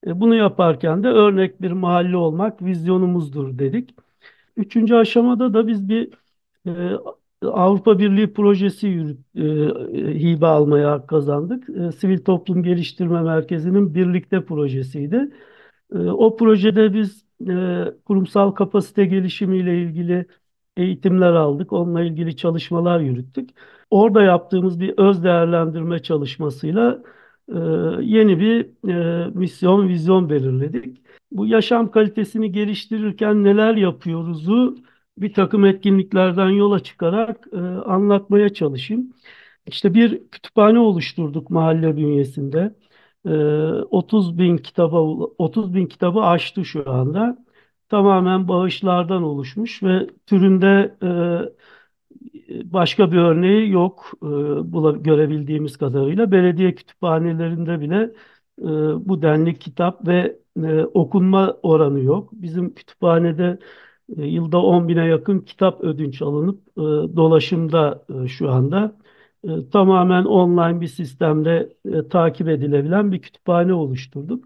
Bunu 0.07 0.35
yaparken 0.35 1.05
de 1.05 1.09
örnek 1.09 1.62
bir 1.62 1.73
mahalle 1.73 2.17
olmak 2.17 2.62
vizyonumuzdur 2.62 3.59
dedik. 3.59 3.95
Üçüncü 4.57 4.95
aşamada 4.95 5.55
da 5.55 5.67
biz 5.69 5.88
bir 5.88 6.11
e, 6.67 6.71
Avrupa 7.43 7.99
Birliği 7.99 8.33
projesi 8.33 8.87
yürüt, 8.87 9.21
e, 9.37 9.40
hibe 10.21 10.47
almaya 10.47 10.90
hak 10.90 11.09
kazandık. 11.09 11.69
E, 11.71 11.93
Sivil 11.93 12.19
Toplum 12.25 12.62
Geliştirme 12.62 13.23
Merkezi'nin 13.23 13.95
birlikte 13.95 14.45
projesiydi. 14.45 15.31
E, 15.95 15.99
o 15.99 16.37
projede 16.37 16.95
biz 16.95 17.25
e, 17.49 17.85
kurumsal 18.05 18.50
kapasite 18.50 19.05
gelişimiyle 19.07 19.83
ilgili 19.83 20.26
eğitimler 20.76 21.33
aldık. 21.33 21.73
Onunla 21.73 22.02
ilgili 22.02 22.37
çalışmalar 22.37 23.00
yürüttük. 23.00 23.50
Orada 23.90 24.23
yaptığımız 24.23 24.81
bir 24.81 24.95
öz 24.99 25.25
değerlendirme 25.25 25.99
çalışmasıyla 25.99 27.02
e, 27.49 27.59
yeni 28.00 28.40
bir 28.40 28.88
e, 28.88 29.26
misyon, 29.35 29.88
vizyon 29.88 30.31
belirledik. 30.31 31.02
Bu 31.33 31.47
yaşam 31.47 31.90
kalitesini 31.90 32.52
geliştirirken 32.52 33.45
neler 33.45 33.75
yapıyoruzu 33.76 34.76
bir 35.19 35.35
takım 35.35 35.64
etkinliklerden 35.64 36.49
yola 36.50 36.81
çıkarak 36.83 37.47
e, 37.52 37.57
anlatmaya 37.87 38.49
çalışayım. 38.55 39.12
İşte 39.67 39.95
bir 39.95 40.31
kütüphane 40.31 40.79
oluşturduk 40.79 41.50
mahalle 41.50 41.97
bünyesinde. 41.97 42.75
E, 43.26 43.31
30 43.90 44.38
bin 44.38 44.57
kitaba 44.57 45.00
30 45.38 45.75
bin 45.75 45.87
kitabı 45.87 46.21
aştı 46.21 46.64
şu 46.64 46.90
anda. 46.90 47.38
Tamamen 47.88 48.49
bağışlardan 48.49 49.23
oluşmuş 49.23 49.83
ve 49.83 50.07
türünde 50.26 50.97
e, 51.02 51.09
başka 52.73 53.12
bir 53.12 53.17
örneği 53.19 53.71
yok 53.71 54.12
e, 54.23 54.26
bula, 54.73 54.93
görebildiğimiz 54.93 55.76
kadarıyla. 55.76 56.31
Belediye 56.33 56.75
kütüphanelerinde 56.75 57.81
bile 57.81 57.97
e, 58.59 58.64
bu 59.09 59.23
denli 59.23 59.59
kitap 59.59 60.07
ve 60.07 60.38
e, 60.64 60.83
okunma 60.85 61.57
oranı 61.62 62.00
yok. 62.00 62.29
Bizim 62.33 62.75
kütüphanede 62.75 63.59
e, 64.17 64.26
yılda 64.26 64.62
10 64.62 64.88
bine 64.88 65.07
yakın 65.07 65.38
kitap 65.40 65.81
ödünç 65.81 66.23
alınıp 66.23 66.61
e, 66.79 66.81
dolaşımda 67.17 68.05
e, 68.25 68.29
şu 68.29 68.50
anda. 68.50 69.00
Tamamen 69.73 70.25
online 70.25 70.81
bir 70.81 70.87
sistemde 70.87 71.76
takip 72.11 72.49
edilebilen 72.49 73.12
bir 73.12 73.23
kütüphane 73.23 73.75
oluşturduk. 73.75 74.45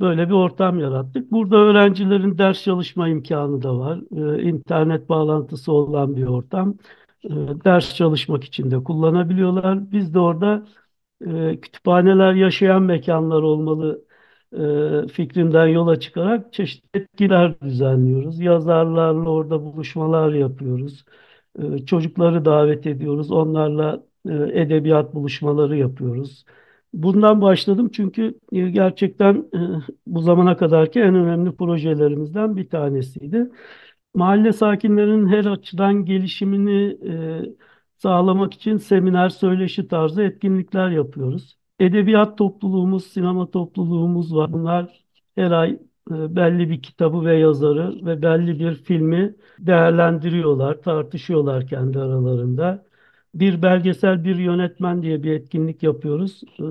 Böyle 0.00 0.28
bir 0.28 0.32
ortam 0.34 0.78
yarattık. 0.80 1.30
Burada 1.32 1.56
öğrencilerin 1.56 2.38
ders 2.38 2.62
çalışma 2.62 3.08
imkanı 3.08 3.62
da 3.62 3.78
var. 3.78 4.00
E, 4.38 4.42
internet 4.42 5.08
bağlantısı 5.08 5.72
olan 5.72 6.16
bir 6.16 6.26
ortam. 6.26 6.74
Ders 7.64 7.94
çalışmak 7.94 8.44
için 8.44 8.70
de 8.70 8.84
kullanabiliyorlar. 8.84 9.92
Biz 9.92 10.14
de 10.14 10.18
orada 10.18 10.66
kütüphaneler 11.62 12.34
yaşayan 12.34 12.82
mekanlar 12.82 13.42
olmalı 13.42 14.04
e, 14.58 15.08
fikrinden 15.08 15.66
yola 15.66 16.00
çıkarak 16.00 16.52
çeşitli 16.52 17.00
etkiler 17.00 17.60
düzenliyoruz. 17.60 18.40
Yazarlarla 18.40 19.30
orada 19.30 19.62
buluşmalar 19.64 20.32
yapıyoruz. 20.32 21.04
E, 21.58 21.78
çocukları 21.86 22.44
davet 22.44 22.86
ediyoruz. 22.86 23.30
Onlarla 23.30 24.04
e, 24.28 24.32
edebiyat 24.34 25.14
buluşmaları 25.14 25.76
yapıyoruz. 25.76 26.44
Bundan 26.92 27.40
başladım 27.42 27.90
çünkü 27.92 28.38
e, 28.52 28.70
gerçekten 28.70 29.44
bu 30.06 30.20
zamana 30.22 30.56
kadarki 30.56 31.00
en 31.00 31.14
önemli 31.14 31.56
projelerimizden 31.56 32.56
bir 32.56 32.68
tanesiydi. 32.68 33.50
Mahalle 34.14 34.52
sakinlerinin 34.52 35.28
her 35.28 35.44
açıdan 35.44 36.04
gelişimini 36.04 36.98
sağlamak 37.98 38.54
için 38.54 38.76
seminer, 38.76 39.28
söyleşi 39.28 39.88
tarzı 39.88 40.22
etkinlikler 40.22 40.90
yapıyoruz. 40.90 41.59
Edebiyat 41.80 42.38
topluluğumuz, 42.38 43.06
sinema 43.06 43.50
topluluğumuz 43.50 44.34
var. 44.34 44.52
Bunlar 44.52 45.04
her 45.34 45.50
ay 45.50 45.70
e, 46.10 46.36
belli 46.36 46.70
bir 46.70 46.82
kitabı 46.82 47.24
ve 47.24 47.36
yazarı 47.38 48.06
ve 48.06 48.22
belli 48.22 48.60
bir 48.60 48.74
filmi 48.74 49.34
değerlendiriyorlar, 49.58 50.82
tartışıyorlar 50.82 51.66
kendi 51.66 51.98
aralarında. 51.98 52.86
Bir 53.34 53.62
belgesel 53.62 54.24
bir 54.24 54.36
yönetmen 54.36 55.02
diye 55.02 55.22
bir 55.22 55.32
etkinlik 55.32 55.82
yapıyoruz. 55.82 56.42
E, 56.60 56.64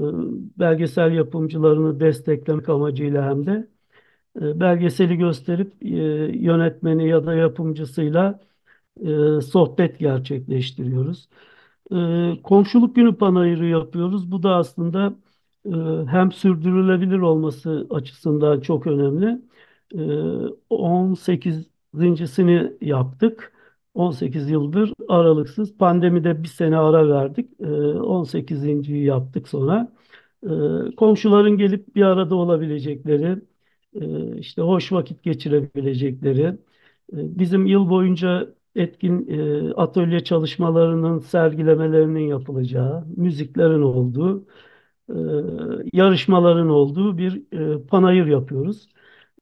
belgesel 0.59 1.11
yapımcılarını 1.13 1.99
desteklemek 1.99 2.69
amacıyla 2.69 3.29
hem 3.29 3.45
de 3.45 3.67
e, 4.41 4.59
belgeseli 4.59 5.17
gösterip 5.17 5.73
yönetmeni 6.35 7.07
ya 7.09 7.25
da 7.25 7.33
yapımcısıyla 7.35 8.39
sohbet 9.41 9.99
gerçekleştiriyoruz. 9.99 11.29
E, 11.91 12.41
komşuluk 12.43 12.95
günü 12.95 13.15
panayırı 13.17 13.65
yapıyoruz. 13.65 14.31
Bu 14.31 14.43
da 14.43 14.55
aslında 14.55 15.13
e, 15.65 15.69
hem 16.11 16.31
sürdürülebilir 16.31 17.19
olması 17.19 17.87
açısından 17.89 18.59
çok 18.61 18.87
önemli. 18.87 19.41
E, 19.95 19.99
18.sini 20.69 22.73
yaptık. 22.81 23.53
18 23.93 24.49
yıldır 24.49 24.93
aralıksız. 25.09 25.77
Pandemide 25.77 26.43
bir 26.43 26.47
sene 26.47 26.77
ara 26.77 27.09
verdik. 27.09 27.49
E, 27.61 27.65
18.yi 27.99 29.03
yaptık 29.05 29.47
sonra. 29.47 29.91
Komşuların 30.97 31.57
gelip 31.57 31.95
bir 31.95 32.01
arada 32.01 32.35
olabilecekleri, 32.35 33.41
e, 34.01 34.37
işte 34.37 34.61
hoş 34.61 34.91
vakit 34.91 35.23
geçirebilecekleri, 35.23 36.41
e, 36.43 36.57
bizim 37.39 37.65
yıl 37.65 37.89
boyunca 37.89 38.53
etkin 38.75 39.27
e, 39.69 39.73
atölye 39.73 40.23
çalışmalarının 40.23 41.19
sergilemelerinin 41.19 42.27
yapılacağı, 42.27 43.05
müziklerin 43.17 43.81
olduğu, 43.81 44.47
e, 45.09 45.15
yarışmaların 45.93 46.69
olduğu 46.69 47.17
bir 47.17 47.43
e, 47.77 47.87
panayır 47.87 48.25
yapıyoruz. 48.25 48.89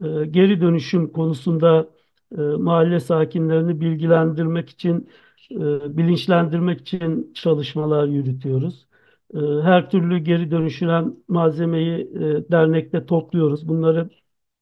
E, 0.03 0.25
geri 0.25 0.61
dönüşüm 0.61 1.11
konusunda 1.11 1.89
e, 2.37 2.41
mahalle 2.41 2.99
sakinlerini 2.99 3.81
bilgilendirmek 3.81 4.69
için, 4.69 5.09
e, 5.51 5.97
bilinçlendirmek 5.97 6.81
için 6.81 7.33
çalışmalar 7.33 8.07
yürütüyoruz. 8.07 8.87
E, 9.33 9.37
her 9.39 9.89
türlü 9.91 10.17
geri 10.19 10.51
dönüşülen 10.51 11.15
malzemeyi 11.27 11.99
e, 12.15 12.51
dernekte 12.51 13.05
topluyoruz. 13.05 13.67
Bunları 13.67 14.09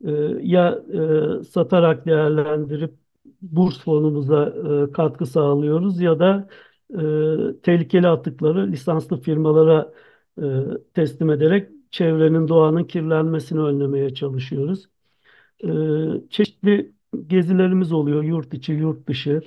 e, 0.05 0.12
ya 0.41 0.79
e, 1.41 1.43
satarak 1.43 2.05
değerlendirip 2.05 2.93
burs 3.51 3.79
fonumuza 3.79 4.53
e, 4.89 4.91
katkı 4.91 5.25
sağlıyoruz 5.25 6.01
ya 6.01 6.19
da 6.19 6.47
e, 6.89 7.01
tehlikeli 7.63 8.07
atıkları 8.07 8.71
lisanslı 8.71 9.21
firmalara 9.21 9.93
e, 10.41 10.43
teslim 10.93 11.29
ederek 11.29 11.69
çevrenin, 11.91 12.47
doğanın 12.47 12.83
kirlenmesini 12.83 13.59
önlemeye 13.59 14.13
çalışıyoruz. 14.13 14.85
E, 15.63 15.69
çeşitli 16.29 16.93
gezilerimiz 17.27 17.91
oluyor, 17.91 18.23
yurt 18.23 18.53
içi, 18.53 18.73
yurt 18.73 19.07
dışı. 19.07 19.41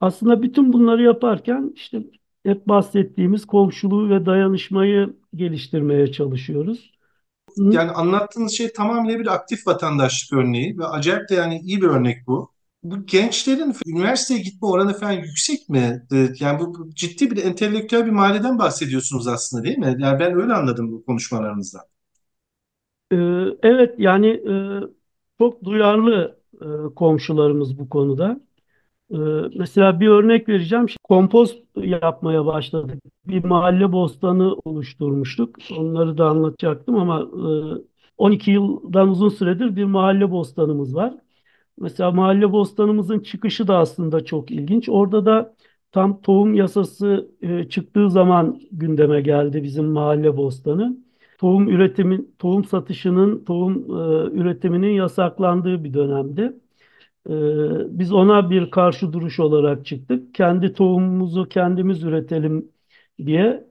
Aslında 0.00 0.42
bütün 0.42 0.72
bunları 0.72 1.02
yaparken 1.02 1.72
işte 1.74 2.02
hep 2.44 2.68
bahsettiğimiz 2.68 3.46
komşuluğu 3.46 4.10
ve 4.10 4.26
dayanışmayı 4.26 5.16
geliştirmeye 5.34 6.12
çalışıyoruz. 6.12 6.92
Yani 7.56 7.90
anlattığınız 7.90 8.52
şey 8.52 8.72
tamamıyla 8.72 9.18
bir 9.18 9.26
aktif 9.26 9.66
vatandaşlık 9.66 10.38
örneği 10.38 10.78
ve 10.78 10.86
acayip 10.86 11.28
de 11.28 11.34
yani 11.34 11.60
iyi 11.60 11.82
bir 11.82 11.86
örnek 11.86 12.26
bu. 12.26 12.55
Bu 12.82 13.06
gençlerin 13.06 13.74
üniversiteye 13.86 14.40
gitme 14.40 14.68
oranı 14.68 14.98
falan 14.98 15.12
yüksek 15.12 15.68
mi? 15.68 16.06
Ee, 16.12 16.28
Yani 16.40 16.60
bu 16.60 16.90
ciddi 16.94 17.30
bir 17.30 17.44
entelektüel 17.44 18.06
bir 18.06 18.10
mahalleden 18.10 18.58
bahsediyorsunuz 18.58 19.26
aslında 19.28 19.64
değil 19.64 19.78
mi? 19.78 19.96
Yani 19.98 20.20
ben 20.20 20.34
öyle 20.42 20.52
anladım 20.54 20.92
bu 20.92 21.04
konuşmalarınızdan. 21.04 21.82
Ee, 23.12 23.16
Evet 23.62 23.94
yani 23.98 24.26
e, 24.28 24.54
çok 25.38 25.64
duyarlı 25.64 26.38
e, 26.62 26.94
komşularımız 26.94 27.78
bu 27.78 27.88
konuda. 27.88 28.40
Ee, 29.12 29.16
Mesela 29.58 30.00
bir 30.00 30.08
örnek 30.08 30.50
vereceğim. 30.50 30.86
Kompost 31.04 31.58
yapmaya 31.76 32.46
başladık. 32.46 33.02
Bir 33.28 33.44
mahalle 33.44 33.92
bostanı 33.92 34.54
oluşturmuştuk. 34.54 35.56
Onları 35.78 36.18
da 36.18 36.26
anlatacaktım 36.30 36.96
ama 36.96 37.20
e, 37.22 37.84
12 38.18 38.52
yıldan 38.52 39.08
uzun 39.10 39.30
süredir 39.30 39.76
bir 39.76 39.84
mahalle 39.84 40.30
bostanımız 40.32 40.96
var. 40.96 41.14
Mesela 41.78 42.10
mahalle 42.10 42.52
bostanımızın 42.52 43.20
çıkışı 43.20 43.68
da 43.68 43.78
aslında 43.78 44.24
çok 44.24 44.50
ilginç. 44.50 44.88
Orada 44.88 45.26
da 45.26 45.56
tam 45.92 46.20
tohum 46.22 46.54
yasası 46.54 47.30
e, 47.42 47.68
çıktığı 47.68 48.10
zaman 48.10 48.60
gündeme 48.72 49.20
geldi 49.20 49.62
bizim 49.62 49.84
mahalle 49.86 50.36
bostanı. 50.36 50.96
Tohum 51.38 51.68
üretimin, 51.68 52.34
tohum 52.38 52.64
satışının, 52.64 53.44
tohum 53.44 53.74
e, 54.32 54.36
üretiminin 54.40 54.90
yasaklandığı 54.92 55.84
bir 55.84 55.94
dönemde. 55.94 56.54
Ee, 57.30 57.98
biz 57.98 58.12
ona 58.12 58.50
bir 58.50 58.70
karşı 58.70 59.12
duruş 59.12 59.40
olarak 59.40 59.86
çıktık. 59.86 60.34
Kendi 60.34 60.72
tohumumuzu 60.72 61.48
kendimiz 61.48 62.02
üretelim 62.04 62.72
diye 63.26 63.64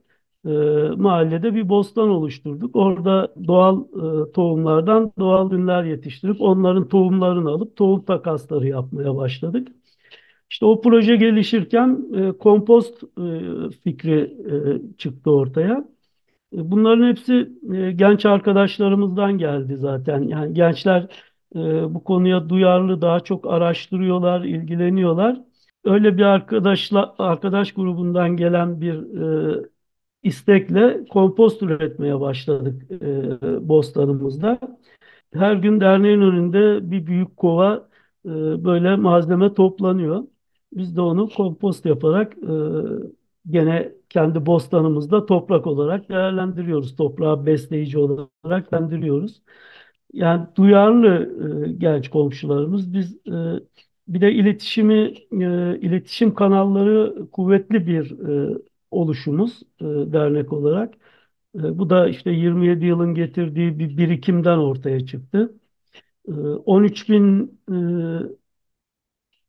e, 0.46 0.50
mahallede 0.96 1.54
bir 1.54 1.68
bostan 1.68 2.08
oluşturduk. 2.08 2.76
Orada 2.76 3.34
doğal 3.46 3.80
e, 4.28 4.32
tohumlardan 4.32 5.12
doğal 5.18 5.50
ürünler 5.52 5.84
yetiştirip 5.84 6.40
onların 6.40 6.88
tohumlarını 6.88 7.50
alıp 7.50 7.76
tohum 7.76 8.04
takasları 8.04 8.68
yapmaya 8.68 9.16
başladık. 9.16 9.68
İşte 10.50 10.66
o 10.66 10.80
proje 10.80 11.16
gelişirken 11.16 12.06
e, 12.14 12.32
kompost 12.32 13.02
e, 13.04 13.70
fikri 13.84 14.20
e, 14.94 14.96
çıktı 14.98 15.30
ortaya. 15.30 15.88
E, 16.56 16.70
Bunların 16.70 17.08
hepsi 17.08 17.50
e, 17.74 17.92
genç 17.92 18.26
arkadaşlarımızdan 18.26 19.38
geldi 19.38 19.76
zaten. 19.76 20.22
Yani 20.22 20.54
gençler 20.54 21.02
e, 21.56 21.94
bu 21.94 22.04
konuya 22.04 22.48
duyarlı, 22.48 23.02
daha 23.02 23.20
çok 23.20 23.46
araştırıyorlar, 23.46 24.44
ilgileniyorlar. 24.44 25.40
Öyle 25.84 26.16
bir 26.18 26.22
arkadaşla 26.22 27.14
arkadaş 27.18 27.72
grubundan 27.72 28.36
gelen 28.36 28.80
bir 28.80 28.94
e, 29.62 29.75
istekle 30.26 31.04
kompost 31.10 31.62
üretmeye 31.62 32.20
başladık 32.20 32.82
e, 32.92 33.68
bostanımızda. 33.68 34.58
Her 35.34 35.54
gün 35.56 35.80
derneğin 35.80 36.20
önünde 36.20 36.90
bir 36.90 37.06
büyük 37.06 37.36
kova 37.36 37.88
e, 38.26 38.30
böyle 38.64 38.96
malzeme 38.96 39.54
toplanıyor. 39.54 40.24
Biz 40.72 40.96
de 40.96 41.00
onu 41.00 41.28
kompost 41.28 41.86
yaparak 41.86 42.38
e, 42.38 42.52
gene 43.50 43.92
kendi 44.08 44.46
bostanımızda 44.46 45.26
toprak 45.26 45.66
olarak 45.66 46.08
değerlendiriyoruz. 46.08 46.96
Toprağı 46.96 47.46
besleyici 47.46 47.98
olarak 47.98 48.72
değerlendiriyoruz. 48.72 49.42
Yani 50.12 50.46
duyarlı 50.56 51.08
e, 51.68 51.72
genç 51.72 52.10
komşularımız. 52.10 52.94
Biz 52.94 53.16
e, 53.26 53.32
bir 54.08 54.20
de 54.20 54.32
iletişimi, 54.32 55.14
e, 55.32 55.78
iletişim 55.80 56.34
kanalları 56.34 57.26
kuvvetli 57.32 57.86
bir 57.86 58.18
e, 58.28 58.58
oluşumuz 58.90 59.62
e, 59.80 59.84
dernek 59.84 60.52
olarak. 60.52 60.94
E, 61.56 61.78
bu 61.78 61.90
da 61.90 62.08
işte 62.08 62.30
27 62.30 62.86
yılın 62.86 63.14
getirdiği 63.14 63.78
bir 63.78 63.96
birikimden 63.98 64.58
ortaya 64.58 65.06
çıktı. 65.06 65.54
E, 66.28 66.32
13 66.32 67.08
bin, 67.08 67.60
e, 67.70 67.76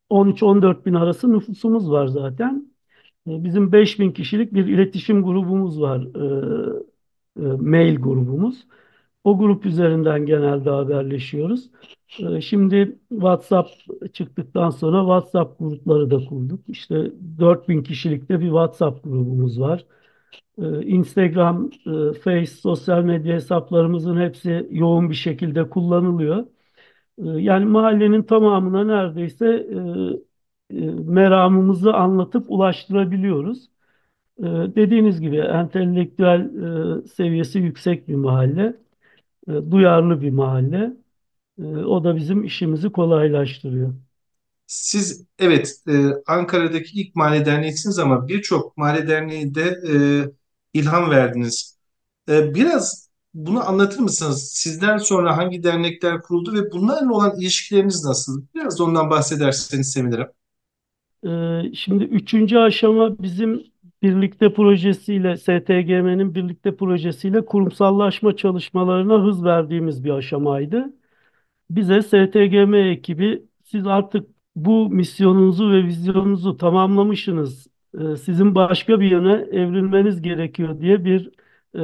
13-14 0.10 0.86
bin 0.86 0.94
arası 0.94 1.34
nüfusumuz 1.34 1.92
var 1.92 2.08
zaten. 2.08 2.72
Bizim 3.28 3.72
5 3.72 4.00
bin 4.00 4.12
kişilik 4.12 4.54
bir 4.54 4.66
iletişim 4.68 5.24
grubumuz 5.24 5.82
var, 5.82 6.08
mail 7.60 7.96
grubumuz. 8.00 8.68
O 9.24 9.38
grup 9.38 9.66
üzerinden 9.66 10.26
genelde 10.26 10.70
haberleşiyoruz. 10.70 11.70
Ee, 12.20 12.42
Şimdi 12.42 13.00
WhatsApp 13.10 13.70
çıktıktan 14.14 14.70
sonra 14.70 15.00
WhatsApp 15.02 15.60
grupları 15.60 16.12
da 16.12 16.18
kurduk. 16.26 16.60
İşte 16.68 17.12
4000 17.40 17.84
kişilikte 17.84 18.40
bir 18.40 18.46
WhatsApp 18.46 19.04
grubumuz 19.04 19.60
var. 19.60 19.86
Ee, 20.64 20.84
Instagram, 20.86 21.72
e, 21.88 22.14
Face, 22.14 22.48
sosyal 22.48 23.04
medya 23.04 23.36
hesaplarımızın 23.36 24.18
hepsi 24.22 24.68
yoğun 24.72 25.10
bir 25.10 25.16
şekilde 25.16 25.70
kullanılıyor. 25.70 26.48
Ee, 27.20 27.24
Yani 27.30 27.66
mahallenin 27.66 28.24
tamamına 28.24 28.86
neredeyse 28.86 29.48
e, 30.72 30.78
e, 30.78 30.82
meramımızı 30.92 31.94
anlatıp 31.94 32.46
ulaştırabiliyoruz. 32.52 33.70
Dediğiniz 34.76 35.22
gibi 35.22 35.38
entelektüel 35.38 36.50
seviyesi 37.08 37.60
yüksek 37.60 38.08
bir 38.08 38.16
mahalle 38.16 38.76
duyarlı 39.72 40.22
bir 40.22 40.32
mahalle. 40.32 40.94
E, 41.60 41.64
o 41.64 42.04
da 42.04 42.16
bizim 42.16 42.44
işimizi 42.44 42.90
kolaylaştırıyor. 42.92 43.94
Siz 44.68 45.26
evet 45.40 45.74
e, 45.90 46.08
Ankara'daki 46.28 47.02
ilk 47.02 47.16
mahalle 47.16 47.46
derneğisiniz 47.46 48.00
ama 48.00 48.28
birçok 48.28 48.78
mahalle 48.78 49.08
derneği 49.08 49.56
de 49.56 49.64
e, 50.74 50.80
ilham 50.80 51.10
verdiniz. 51.10 51.78
E, 52.30 52.54
biraz 52.56 53.10
bunu 53.34 53.70
anlatır 53.70 54.00
mısınız? 54.00 54.52
Sizden 54.54 54.98
sonra 54.98 55.38
hangi 55.38 55.64
dernekler 55.64 56.22
kuruldu 56.22 56.54
ve 56.54 56.72
bunlarla 56.72 57.14
olan 57.14 57.40
ilişkileriniz 57.40 58.06
nasıl? 58.06 58.44
Biraz 58.56 58.80
da 58.80 58.84
ondan 58.84 59.10
bahsederseniz 59.10 59.92
sevinirim. 59.92 60.28
E, 61.26 61.30
şimdi 61.74 62.04
üçüncü 62.04 62.58
aşama 62.58 63.20
bizim 63.20 63.64
birlikte 64.02 64.54
projesiyle, 64.54 65.38
STGM'nin 65.38 66.36
birlikte 66.36 66.76
projesiyle 66.76 67.46
kurumsallaşma 67.46 68.36
çalışmalarına 68.36 69.24
hız 69.24 69.44
verdiğimiz 69.44 70.04
bir 70.04 70.10
aşamaydı. 70.10 70.94
Bize 71.70 72.02
STGM 72.02 72.74
ekibi 72.76 73.46
siz 73.64 73.88
artık 73.88 74.30
bu 74.56 74.90
misyonunuzu 74.90 75.72
ve 75.72 75.84
vizyonunuzu 75.84 76.58
tamamlamışsınız 76.58 77.68
e, 78.00 78.16
sizin 78.16 78.56
başka 78.56 79.00
bir 79.00 79.12
yöne 79.12 79.34
evrilmeniz 79.34 80.22
gerekiyor 80.22 80.80
diye 80.82 81.06
bir 81.06 81.32
e, 81.76 81.82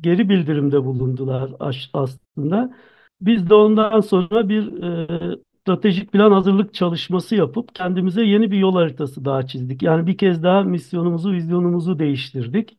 geri 0.00 0.28
bildirimde 0.28 0.84
bulundular 0.84 1.50
aslında. 1.92 2.74
Biz 3.20 3.50
de 3.50 3.54
ondan 3.54 4.00
sonra 4.00 4.48
bir 4.48 4.82
e, 4.82 5.36
stratejik 5.60 6.12
plan 6.12 6.32
hazırlık 6.32 6.74
çalışması 6.74 7.34
yapıp 7.36 7.74
kendimize 7.74 8.24
yeni 8.24 8.50
bir 8.50 8.58
yol 8.58 8.74
haritası 8.74 9.24
daha 9.24 9.46
çizdik. 9.46 9.82
Yani 9.82 10.06
bir 10.06 10.18
kez 10.18 10.42
daha 10.42 10.62
misyonumuzu, 10.62 11.32
vizyonumuzu 11.32 11.98
değiştirdik. 11.98 12.78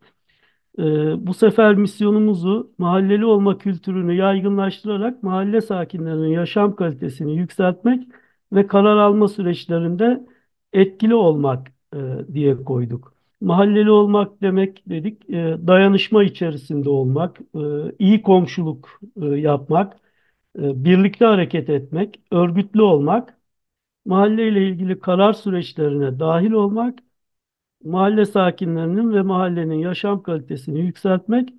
Ee, 0.80 1.28
bu 1.28 1.34
sefer 1.34 1.76
misyonumuzu 1.76 2.72
mahalleli 2.78 3.26
olma 3.26 3.58
kültürünü 3.58 4.14
yaygınlaştırarak 4.16 5.24
mahalle 5.24 5.62
sakinlerinin 5.62 6.28
yaşam 6.28 6.76
kalitesini 6.76 7.38
yükseltmek 7.38 8.08
ve 8.54 8.68
karar 8.68 8.98
alma 8.98 9.28
süreçlerinde 9.28 10.28
etkili 10.74 11.16
olmak 11.16 11.68
e, 11.94 11.98
diye 12.34 12.64
koyduk. 12.64 13.14
Mahalleli 13.42 13.92
olmak 13.92 14.42
demek 14.42 14.84
dedik, 14.90 15.30
e, 15.30 15.58
dayanışma 15.68 16.24
içerisinde 16.24 16.90
olmak, 16.90 17.40
e, 17.56 17.60
iyi 18.00 18.22
komşuluk 18.22 19.00
e, 19.22 19.26
yapmak, 19.26 19.94
e, 20.60 20.86
birlikte 20.86 21.26
hareket 21.26 21.70
etmek, 21.70 22.22
örgütlü 22.32 22.82
olmak, 22.82 23.38
mahalleyle 24.06 24.68
ilgili 24.68 25.00
karar 25.00 25.34
süreçlerine 25.34 26.20
dahil 26.20 26.52
olmak 26.52 27.00
mahalle 27.84 28.26
sakinlerinin 28.26 29.14
ve 29.14 29.22
mahallenin 29.22 29.76
yaşam 29.76 30.24
kalitesini 30.24 30.80
yükseltmek, 30.80 31.50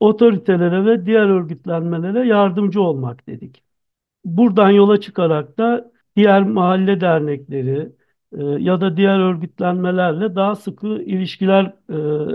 otoritelere 0.00 0.84
ve 0.84 1.06
diğer 1.06 1.28
örgütlenmelere 1.28 2.26
yardımcı 2.28 2.82
olmak 2.82 3.26
dedik. 3.26 3.62
Buradan 4.24 4.70
yola 4.70 5.00
çıkarak 5.00 5.58
da 5.58 5.92
diğer 6.16 6.42
mahalle 6.42 7.00
dernekleri 7.00 7.92
e, 8.32 8.44
ya 8.44 8.80
da 8.80 8.96
diğer 8.96 9.18
örgütlenmelerle 9.20 10.34
daha 10.36 10.54
sıkı 10.56 10.88
ilişkiler 11.02 11.74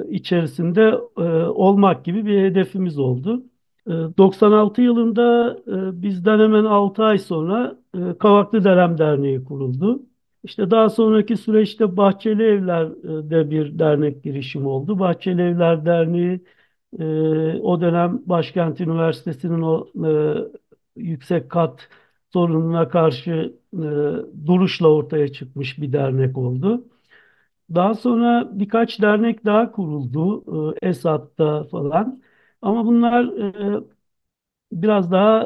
e, 0.08 0.10
içerisinde 0.10 0.82
e, 1.18 1.22
olmak 1.46 2.06
gibi 2.06 2.26
bir 2.26 2.42
hedefimiz 2.44 3.00
oldu. 3.00 3.44
E, 3.88 3.92
96 3.92 4.82
yılında 4.82 5.58
e, 5.68 6.02
bizden 6.02 6.40
hemen 6.40 6.64
6 6.66 7.04
ay 7.04 7.18
sonra 7.20 7.78
e, 7.96 8.18
Kavaklı 8.18 8.64
Derem 8.64 8.98
Derneği 8.98 9.44
kuruldu. 9.44 10.04
İşte 10.44 10.72
daha 10.72 10.90
sonraki 10.90 11.38
süreçte 11.38 11.98
Bahçeli 11.98 12.44
Evler'de 12.44 13.52
bir 13.52 13.80
dernek 13.80 14.24
girişimi 14.24 14.68
oldu. 14.68 15.00
Bahçeli 15.00 15.42
Evler 15.42 15.86
Derneği 15.86 16.42
e, 17.00 17.04
o 17.62 17.82
dönem 17.82 18.22
Başkent 18.26 18.82
Üniversitesi'nin 18.82 19.62
o 19.62 19.88
e, 20.98 21.02
yüksek 21.02 21.50
kat 21.52 21.90
sorununa 22.34 22.90
karşı 22.90 23.56
e, 23.74 23.78
duruşla 24.48 24.88
ortaya 24.88 25.28
çıkmış 25.34 25.80
bir 25.82 25.94
dernek 25.94 26.38
oldu. 26.38 26.86
Daha 27.76 27.96
sonra 27.96 28.50
birkaç 28.60 29.02
dernek 29.02 29.46
daha 29.46 29.72
kuruldu 29.72 30.46
e, 30.84 30.90
Esat'ta 30.90 31.64
falan. 31.64 32.24
Ama 32.62 32.86
bunlar 32.86 33.26
e, 33.80 33.84
biraz 34.72 35.12
daha 35.12 35.44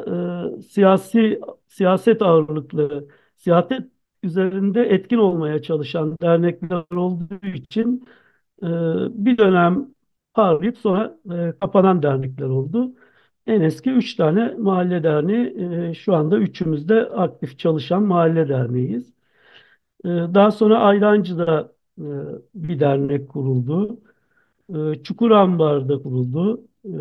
e, 0.60 0.62
siyasi 0.62 1.40
siyaset 1.68 2.22
ağırlıklı, 2.22 3.08
siyaset 3.38 3.84
üzerinde 4.28 4.82
etkin 4.84 5.18
olmaya 5.18 5.62
çalışan 5.62 6.18
dernekler 6.22 6.86
olduğu 6.98 7.48
için 7.48 8.06
e, 8.64 8.68
bir 9.26 9.38
dönem 9.38 9.88
parlayıp 10.34 10.78
sonra 10.78 11.18
e, 11.34 11.54
kapanan 11.62 12.04
dernekler 12.04 12.46
oldu. 12.46 12.92
En 13.48 13.62
eski 13.62 13.92
üç 13.92 14.16
tane 14.16 14.56
mahalle 14.60 15.04
derneği, 15.04 15.56
e, 15.92 15.94
şu 15.94 16.16
anda 16.16 16.38
üçümüz 16.40 16.90
de 16.90 16.96
aktif 17.10 17.60
çalışan 17.60 18.04
mahalle 18.04 18.50
derneğiyiz. 18.50 19.14
E, 20.06 20.08
daha 20.10 20.52
sonra 20.52 20.80
Ayrancı'da 20.80 21.74
e, 22.00 22.04
bir 22.56 22.80
dernek 22.80 23.30
kuruldu. 23.30 24.00
E, 24.76 25.04
Çukurambar'da 25.04 26.04
kuruldu. 26.04 26.62
E, 26.86 26.92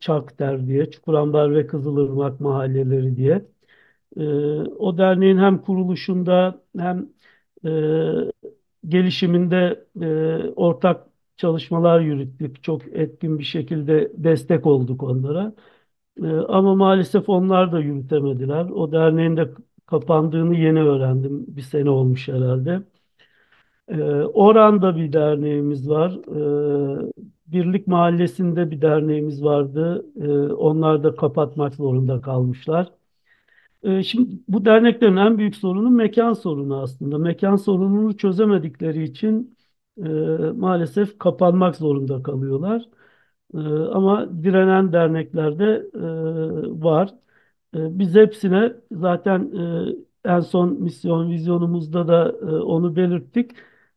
Çakder 0.00 0.66
diye, 0.66 0.90
Çukurambar 0.90 1.54
ve 1.54 1.66
Kızılırmak 1.66 2.40
mahalleleri 2.40 3.16
diye. 3.16 3.46
E, 4.16 4.22
o 4.78 4.98
derneğin 4.98 5.38
hem 5.38 5.58
kuruluşunda 5.62 6.62
hem 6.78 7.08
e, 7.64 7.70
gelişiminde 8.88 9.84
e, 10.02 10.06
ortak 10.56 11.06
çalışmalar 11.36 12.00
yürüttük. 12.00 12.62
Çok 12.62 12.82
etkin 12.92 13.38
bir 13.38 13.44
şekilde 13.44 14.12
destek 14.16 14.66
olduk 14.66 15.02
onlara. 15.02 15.52
E, 16.22 16.26
ama 16.28 16.74
maalesef 16.74 17.28
onlar 17.28 17.72
da 17.72 17.80
yürütemediler. 17.80 18.64
O 18.70 18.92
derneğin 18.92 19.38
de 19.38 19.50
kapandığını 19.86 20.56
yeni 20.56 20.80
öğrendim. 20.84 21.46
Bir 21.56 21.62
sene 21.62 21.90
olmuş 21.90 22.28
herhalde. 22.28 22.82
E, 23.88 24.02
Oran'da 24.34 24.96
bir 24.96 25.12
derneğimiz 25.12 25.88
var. 25.88 26.12
E, 27.06 27.12
Birlik 27.46 27.86
Mahallesi'nde 27.86 28.70
bir 28.70 28.80
derneğimiz 28.82 29.44
vardı. 29.44 30.06
E, 30.20 30.28
onlar 30.52 31.02
da 31.04 31.14
kapatmak 31.16 31.74
zorunda 31.74 32.20
kalmışlar. 32.20 32.92
E, 33.82 34.02
şimdi 34.02 34.30
bu 34.48 34.64
derneklerin 34.64 35.16
en 35.16 35.38
büyük 35.38 35.56
sorunu 35.56 35.90
mekan 35.90 36.32
sorunu 36.32 36.82
aslında. 36.82 37.18
Mekan 37.18 37.56
sorununu 37.56 38.16
çözemedikleri 38.16 39.02
için 39.04 39.58
e, 39.98 40.02
maalesef 40.56 41.18
kapanmak 41.18 41.76
zorunda 41.76 42.22
kalıyorlar. 42.22 42.82
E, 43.54 43.58
ama 43.92 44.44
direnen 44.44 44.92
dernekler 44.92 45.58
de 45.58 45.64
e, 45.94 46.00
var. 46.84 47.14
E, 47.76 47.98
biz 47.98 48.14
hepsine 48.14 48.72
zaten 48.92 49.52
e, 50.24 50.30
en 50.30 50.40
son 50.40 50.82
misyon 50.82 51.30
vizyonumuzda 51.30 52.08
da 52.08 52.28
e, 52.42 52.44
onu 52.46 52.96
belirttik. 52.96 53.50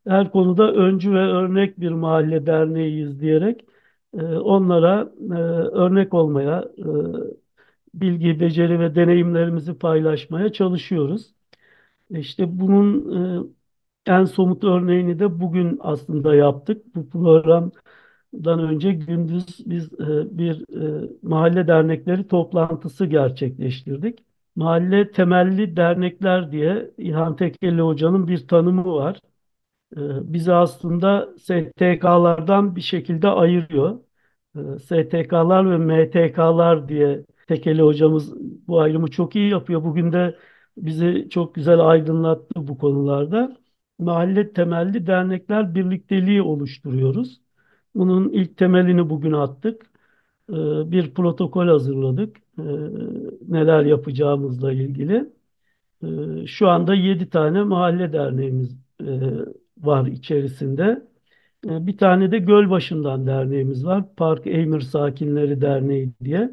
Her 0.08 0.32
konuda 0.32 0.74
öncü 0.74 1.14
ve 1.14 1.20
örnek 1.20 1.80
bir 1.80 1.92
mahalle 1.92 2.46
derneğiyiz 2.46 3.20
diyerek 3.20 3.66
e, 4.14 4.24
onlara 4.26 5.12
e, 5.32 5.34
örnek 5.78 6.14
olmaya, 6.14 6.66
e, 6.78 6.84
bilgi, 8.02 8.40
beceri 8.40 8.80
ve 8.80 8.96
deneyimlerimizi 8.96 9.78
paylaşmaya 9.78 10.52
çalışıyoruz. 10.54 11.34
İşte 12.10 12.60
bunun 12.60 13.16
e, 14.08 14.12
en 14.12 14.26
somut 14.26 14.64
örneğini 14.64 15.20
de 15.20 15.40
bugün 15.40 15.78
aslında 15.82 16.36
yaptık. 16.36 16.96
Bu 16.96 17.10
programdan 17.10 18.60
önce 18.60 18.92
gündüz 18.94 19.46
biz 19.66 19.94
e, 19.94 20.38
bir 20.38 20.78
e, 21.06 21.10
mahalle 21.22 21.68
dernekleri 21.68 22.28
toplantısı 22.28 23.06
gerçekleştirdik. 23.06 24.20
Mahalle 24.56 25.12
temelli 25.12 25.76
dernekler 25.78 26.52
diye 26.52 26.92
İlhan 26.98 27.36
Tekeli 27.36 27.82
Hoca'nın 27.82 28.28
bir 28.28 28.48
tanımı 28.48 28.86
var. 28.96 29.20
E, 29.98 30.00
bizi 30.34 30.54
aslında 30.54 31.30
STK'lardan 31.40 32.76
bir 32.76 32.82
şekilde 32.82 33.28
ayırıyor. 33.28 34.00
E, 34.56 34.80
STK'lar 34.80 35.72
ve 35.72 35.78
MTK'lar 35.78 36.90
diye 36.90 37.26
Tekeli 37.48 37.82
hocamız 37.82 38.34
bu 38.68 38.80
ayrımı 38.82 39.08
çok 39.12 39.36
iyi 39.36 39.50
yapıyor. 39.52 39.84
Bugün 39.84 40.12
de 40.14 40.38
bizi 40.78 41.28
çok 41.30 41.56
güzel 41.56 41.80
aydınlattı 41.80 42.68
bu 42.68 42.78
konularda. 42.78 43.58
Mahalle 44.00 44.54
temelli 44.54 45.08
dernekler 45.08 45.76
birlikteliği 45.76 46.42
oluşturuyoruz. 46.42 47.42
Bunun 47.96 48.30
ilk 48.30 48.58
temelini 48.58 49.10
bugün 49.10 49.32
attık. 49.34 49.92
Ee, 50.50 50.54
Bir 50.92 51.14
protokol 51.14 51.68
hazırladık. 51.68 52.38
Ee, 52.60 52.64
Neler 53.48 53.86
yapacağımızla 53.86 54.72
ilgili. 54.74 55.34
Ee, 56.04 56.48
Şu 56.48 56.70
anda 56.70 56.96
7 56.96 57.30
tane 57.30 57.64
mahalle 57.64 58.14
derneğimiz 58.14 58.78
e, 59.02 59.06
var 59.78 60.08
içerisinde. 60.08 61.08
Bir 61.66 61.98
tane 61.98 62.32
de 62.32 62.38
Gölbaşı'ndan 62.40 63.28
derneğimiz 63.28 63.86
var. 63.86 64.16
Park 64.18 64.48
Eymir 64.48 64.82
Sakinleri 64.82 65.62
Derneği 65.62 66.14
diye. 66.24 66.52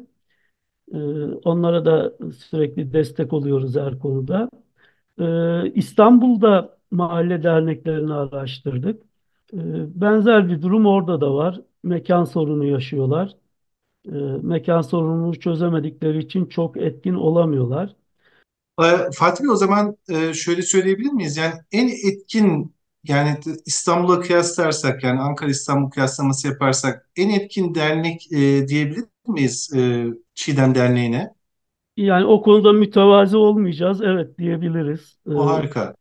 Ee, 0.93 0.97
Onlara 1.43 1.85
da 1.85 2.13
sürekli 2.37 2.93
destek 2.93 3.33
oluyoruz 3.33 3.75
her 3.75 3.99
konuda. 3.99 4.49
Ee, 5.19 5.71
İstanbul'da 5.75 6.77
mahalle 6.91 7.43
derneklerini 7.43 8.13
araştırdık. 8.13 9.03
Ee, 9.53 9.57
Benzer 10.01 10.49
bir 10.49 10.61
durum 10.61 10.85
orada 10.85 11.21
da 11.21 11.33
var. 11.33 11.61
Mekan 11.83 12.25
sorunu 12.25 12.65
yaşıyorlar. 12.65 13.35
Mekan 14.41 14.81
sorununu 14.81 15.39
çözemedikleri 15.39 16.19
için 16.19 16.45
çok 16.45 16.77
etkin 16.77 17.13
olamıyorlar. 17.13 17.95
Fatih 19.13 19.43
Bey, 19.43 19.49
o 19.49 19.55
zaman 19.55 19.97
e, 20.09 20.33
şöyle 20.33 20.61
söyleyebilir 20.61 21.11
miyiz? 21.11 21.37
Yani 21.37 21.53
en 21.71 21.87
etkin 21.87 22.75
yani 23.03 23.37
İstanbul'a 23.65 24.19
kıyaslarsak 24.19 25.03
yani 25.03 25.21
Ankara 25.21 25.49
İstanbul 25.49 25.89
kıyaslaması 25.89 26.47
yaparsak 26.47 27.09
en 27.15 27.29
etkin 27.29 27.75
dernek 27.75 28.31
e, 28.31 28.67
diyebilir 28.67 29.05
miyiz 29.27 29.73
e, 29.75 30.05
Çiğdem 30.35 30.75
Derneği'ne? 30.75 31.33
Yani 31.97 32.25
o 32.25 32.41
konuda 32.41 32.73
mütevazi 32.73 33.37
olmayacağız. 33.37 34.01
Evet 34.01 34.37
diyebiliriz. 34.37 35.19
O 35.33 35.45
Ee, 35.49 35.49
harika. 35.49 35.95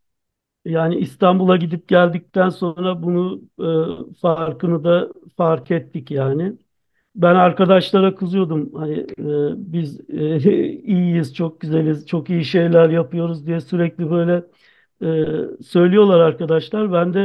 Yani 0.64 0.96
İstanbul'a 0.96 1.56
gidip 1.56 1.88
geldikten 1.88 2.48
sonra 2.48 3.02
bunu 3.02 3.42
e, 4.12 4.14
farkını 4.20 4.84
da 4.84 5.08
fark 5.36 5.70
ettik 5.70 6.10
yani. 6.10 6.58
Ben 7.16 7.34
arkadaşlara 7.34 8.14
kızıyordum 8.14 8.74
hani 8.74 8.94
e, 9.00 9.72
biz 9.72 10.00
e, 10.10 10.38
iyiyiz, 10.82 11.34
çok 11.34 11.60
güzeliz, 11.60 12.06
çok 12.06 12.30
iyi 12.30 12.44
şeyler 12.44 12.90
yapıyoruz 12.90 13.46
diye 13.46 13.60
sürekli 13.60 14.10
böyle 14.10 14.44
e, 15.02 15.62
söylüyorlar 15.64 16.20
arkadaşlar. 16.20 16.92
Ben 16.92 17.14
de 17.14 17.20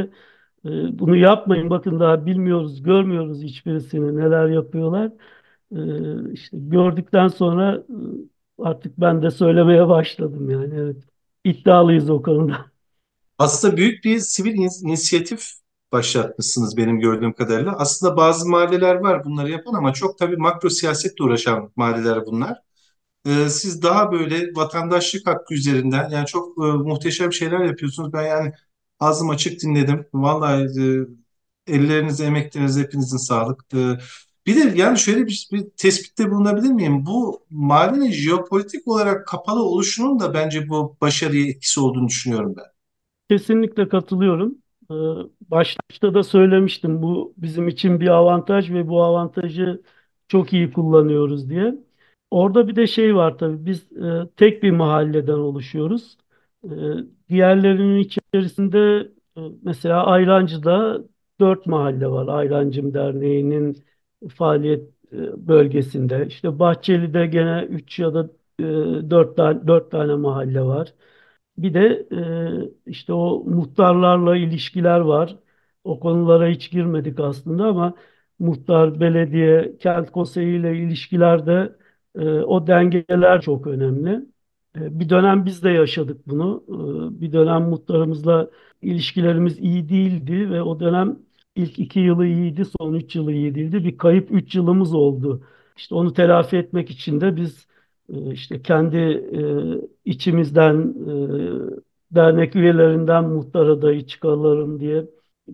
e, 0.64 0.98
bunu 0.98 1.16
yapmayın 1.16 1.70
bakın 1.70 2.00
daha 2.00 2.26
bilmiyoruz, 2.26 2.82
görmüyoruz 2.82 3.42
hiçbirisini 3.42 4.16
neler 4.16 4.48
yapıyorlar. 4.48 5.12
E, 5.72 5.78
işte 6.32 6.56
gördükten 6.60 7.28
sonra 7.28 7.76
e, 7.76 7.96
artık 8.62 8.98
ben 8.98 9.22
de 9.22 9.30
söylemeye 9.30 9.88
başladım 9.88 10.50
yani 10.50 10.74
evet. 10.74 10.96
İddialıyız 11.44 12.10
o 12.10 12.22
konuda. 12.22 12.66
Aslında 13.38 13.76
büyük 13.76 14.04
bir 14.04 14.18
sivil 14.18 14.54
inisiyatif 14.54 15.50
başlatmışsınız 15.92 16.76
benim 16.76 17.00
gördüğüm 17.00 17.32
kadarıyla. 17.32 17.72
Aslında 17.78 18.16
bazı 18.16 18.48
mahalleler 18.48 18.94
var 18.94 19.24
bunları 19.24 19.50
yapan 19.50 19.74
ama 19.74 19.92
çok 19.92 20.18
tabii 20.18 20.36
makro 20.36 20.70
siyasetle 20.70 21.24
uğraşan 21.24 21.72
mahalleler 21.76 22.26
bunlar. 22.26 22.58
Ee, 23.26 23.48
siz 23.48 23.82
daha 23.82 24.12
böyle 24.12 24.54
vatandaşlık 24.56 25.26
hakkı 25.26 25.54
üzerinden 25.54 26.10
yani 26.10 26.26
çok 26.26 26.58
e, 26.58 26.62
muhteşem 26.62 27.32
şeyler 27.32 27.60
yapıyorsunuz. 27.60 28.12
Ben 28.12 28.24
yani 28.26 28.52
ağzım 29.00 29.30
açık 29.30 29.62
dinledim. 29.62 30.06
Vallahi 30.14 30.62
e, 31.68 31.74
ellerinize, 31.74 32.24
emeklerinize 32.24 32.80
hepinizin 32.80 33.16
sağlık. 33.16 33.74
E, 33.74 33.98
bir 34.48 34.56
de 34.56 34.78
yani 34.78 34.98
şöyle 34.98 35.26
bir, 35.26 35.48
bir 35.52 35.70
tespitte 35.76 36.30
bulunabilir 36.30 36.68
miyim? 36.70 37.06
Bu 37.06 37.40
mahallenin 37.50 38.10
jeopolitik 38.10 38.88
olarak 38.88 39.26
kapalı 39.26 39.62
oluşunun 39.62 40.20
da 40.20 40.34
bence 40.34 40.68
bu 40.68 40.96
başarıya 41.00 41.46
etkisi 41.46 41.80
olduğunu 41.80 42.08
düşünüyorum 42.08 42.54
ben. 42.56 42.64
Kesinlikle 43.30 43.88
katılıyorum. 43.88 44.58
Ee, 44.90 44.94
başta 45.40 46.14
da 46.14 46.22
söylemiştim 46.22 47.02
bu 47.02 47.34
bizim 47.36 47.68
için 47.68 48.00
bir 48.00 48.08
avantaj 48.08 48.70
ve 48.70 48.88
bu 48.88 49.02
avantajı 49.02 49.82
çok 50.28 50.52
iyi 50.52 50.72
kullanıyoruz 50.72 51.50
diye. 51.50 51.74
Orada 52.30 52.68
bir 52.68 52.76
de 52.76 52.86
şey 52.86 53.16
var 53.16 53.38
tabii 53.38 53.66
biz 53.66 53.92
e, 53.92 54.28
tek 54.36 54.62
bir 54.62 54.70
mahalleden 54.70 55.32
oluşuyoruz. 55.38 56.18
E, 56.64 56.68
diğerlerinin 57.28 57.98
içerisinde 57.98 59.08
e, 59.36 59.40
mesela 59.62 60.06
Ayrancı'da 60.06 61.04
dört 61.40 61.66
mahalle 61.66 62.06
var. 62.06 62.28
Ayrancım 62.38 62.94
Derneği'nin 62.94 63.84
faaliyet 64.36 64.90
e, 65.12 65.48
bölgesinde. 65.48 66.26
İşte 66.26 66.58
Bahçeli'de 66.58 67.26
gene 67.26 67.62
üç 67.70 67.98
ya 67.98 68.14
da 68.14 68.30
e, 68.60 68.64
dört 69.10 69.36
tane, 69.36 69.66
dört 69.66 69.90
tane 69.90 70.14
mahalle 70.14 70.62
var. 70.62 70.94
Bir 71.58 71.74
de 71.74 72.06
e, 72.86 72.90
işte 72.90 73.12
o 73.12 73.44
muhtarlarla 73.44 74.36
ilişkiler 74.36 75.00
var. 75.00 75.36
O 75.84 76.00
konulara 76.00 76.48
hiç 76.48 76.70
girmedik 76.70 77.20
aslında 77.20 77.64
ama 77.66 77.94
muhtar, 78.38 79.00
belediye, 79.00 79.76
kent 79.78 80.10
konseyiyle 80.12 80.78
ilişkilerde 80.78 81.76
e, 82.18 82.28
o 82.30 82.66
dengeler 82.66 83.40
çok 83.40 83.66
önemli. 83.66 84.26
Bir 84.76 85.08
dönem 85.08 85.46
biz 85.46 85.62
de 85.64 85.70
yaşadık 85.70 86.26
bunu. 86.26 86.64
Bir 87.20 87.32
dönem 87.32 87.62
muhtarımızla 87.62 88.50
ilişkilerimiz 88.82 89.58
iyi 89.58 89.88
değildi 89.88 90.50
ve 90.50 90.62
o 90.62 90.80
dönem 90.80 91.18
ilk 91.58 91.78
iki 91.78 92.00
yılı 92.00 92.26
iyiydi, 92.26 92.64
son 92.80 92.94
üç 92.94 93.16
yılı 93.16 93.32
iyi 93.32 93.54
değildi. 93.54 93.84
Bir 93.84 93.98
kayıp 93.98 94.30
üç 94.32 94.54
yılımız 94.54 94.94
oldu. 94.94 95.42
İşte 95.76 95.94
onu 95.94 96.12
telafi 96.12 96.56
etmek 96.56 96.90
için 96.90 97.20
de 97.20 97.36
biz 97.36 97.68
e, 98.14 98.32
işte 98.32 98.62
kendi 98.62 98.96
e, 98.96 99.42
içimizden 100.04 100.94
e, 101.08 102.14
dernek 102.14 102.56
üyelerinden 102.56 103.24
muhtar 103.24 103.66
adayı 103.66 104.06
çıkaralım 104.06 104.80
diye 104.80 105.04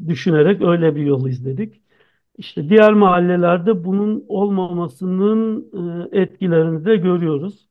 düşünerek 0.09 0.63
öyle 0.63 0.97
bir 0.97 1.03
yol 1.03 1.29
izledik. 1.29 1.83
İşte 2.39 2.69
diğer 2.69 2.93
mahallelerde 2.93 3.85
bunun 3.85 4.25
olmamasının 4.29 5.71
etkilerini 6.13 6.85
de 6.85 6.97
görüyoruz. 6.97 7.69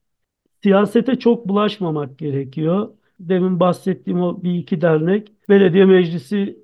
Siyasete 0.63 1.15
çok 1.19 1.47
bulaşmamak 1.47 2.17
gerekiyor. 2.19 2.89
Demin 3.29 3.59
bahsettiğim 3.59 4.21
o 4.21 4.43
bir 4.43 4.53
iki 4.55 4.81
dernek 4.81 5.49
belediye 5.49 5.85
meclisi 5.85 6.59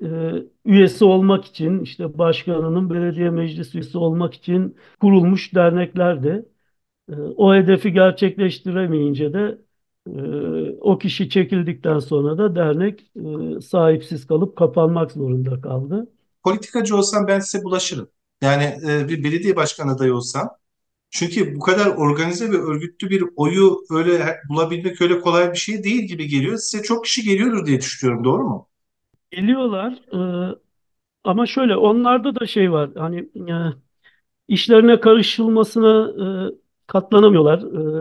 üyesi 0.65 1.05
olmak 1.05 1.45
için 1.45 1.79
işte 1.81 2.17
başkanının 2.17 2.89
belediye 2.89 3.29
meclisi 3.29 3.77
üyesi 3.77 3.97
olmak 3.97 4.33
için 4.33 4.75
kurulmuş 5.01 5.55
derneklerdi. 5.55 6.45
Ee, 7.09 7.13
o 7.15 7.55
hedefi 7.55 7.93
gerçekleştiremeyince 7.93 9.33
de 9.33 9.57
e, 10.07 10.11
o 10.81 10.97
kişi 10.97 11.29
çekildikten 11.29 11.99
sonra 11.99 12.37
da 12.37 12.55
dernek 12.55 13.11
e, 13.57 13.61
sahipsiz 13.61 14.27
kalıp 14.27 14.57
kapanmak 14.57 15.11
zorunda 15.11 15.61
kaldı. 15.61 16.07
Politikacı 16.43 16.97
olsam 16.97 17.27
ben 17.27 17.39
size 17.39 17.63
bulaşırım. 17.63 18.09
Yani 18.41 18.63
e, 18.89 19.07
bir 19.07 19.23
belediye 19.23 19.55
başkanı 19.55 19.91
adayı 19.91 20.15
olsam. 20.15 20.49
Çünkü 21.09 21.55
bu 21.55 21.59
kadar 21.59 21.87
organize 21.87 22.51
ve 22.51 22.57
örgütlü 22.57 23.09
bir 23.09 23.23
oyu 23.35 23.77
öyle 23.91 24.37
bulabilmek 24.49 25.01
öyle 25.01 25.19
kolay 25.21 25.51
bir 25.51 25.57
şey 25.57 25.83
değil 25.83 26.03
gibi 26.03 26.27
geliyor. 26.27 26.57
Size 26.57 26.83
çok 26.83 27.05
kişi 27.05 27.23
geliyordur 27.23 27.65
diye 27.65 27.81
düşünüyorum. 27.81 28.23
Doğru 28.23 28.43
mu? 28.43 28.67
Geliyorlar. 29.31 29.99
ama 31.23 31.45
şöyle 31.45 31.75
onlarda 31.77 32.35
da 32.39 32.45
şey 32.47 32.71
var. 32.71 32.89
Hani 32.95 33.29
işlerine 34.47 34.99
karışılmasına 34.99 36.11
katlanamıyorlar. 36.87 37.59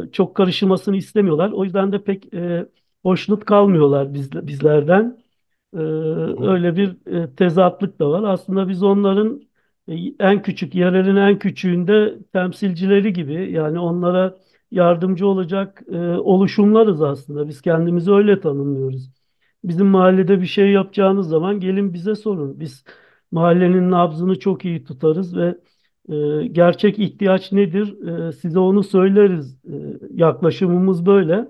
E, 0.08 0.12
çok 0.12 0.34
karışılmasını 0.36 0.96
istemiyorlar. 0.96 1.50
O 1.52 1.64
yüzden 1.64 1.92
de 1.92 2.04
pek 2.04 2.34
e, 2.34 2.66
hoşnut 3.02 3.44
kalmıyorlar 3.44 4.14
biz, 4.14 4.32
bizlerden. 4.32 5.22
E, 5.74 5.78
öyle 6.48 6.76
bir 6.76 7.12
e, 7.24 7.34
tezatlık 7.36 7.98
da 8.00 8.10
var. 8.10 8.22
Aslında 8.24 8.68
biz 8.68 8.82
onların 8.82 9.36
e, 9.40 9.47
en 10.20 10.42
küçük, 10.42 10.74
yerelin 10.74 11.16
en 11.16 11.38
küçüğünde 11.38 12.18
temsilcileri 12.32 13.12
gibi 13.12 13.52
yani 13.52 13.78
onlara 13.78 14.38
yardımcı 14.70 15.26
olacak 15.26 15.82
e, 15.92 15.96
oluşumlarız 15.98 17.02
aslında. 17.02 17.48
Biz 17.48 17.62
kendimizi 17.62 18.12
öyle 18.12 18.40
tanımlıyoruz. 18.40 19.10
Bizim 19.64 19.86
mahallede 19.86 20.40
bir 20.40 20.46
şey 20.46 20.70
yapacağınız 20.72 21.28
zaman 21.28 21.60
gelin 21.60 21.94
bize 21.94 22.14
sorun. 22.14 22.60
Biz 22.60 22.84
mahallenin 23.30 23.90
nabzını 23.90 24.38
çok 24.38 24.64
iyi 24.64 24.84
tutarız 24.84 25.36
ve 25.36 25.58
e, 26.08 26.46
gerçek 26.46 26.98
ihtiyaç 26.98 27.52
nedir? 27.52 28.06
E, 28.28 28.32
size 28.32 28.58
onu 28.58 28.82
söyleriz. 28.82 29.58
E, 29.64 29.74
yaklaşımımız 30.14 31.06
böyle. 31.06 31.48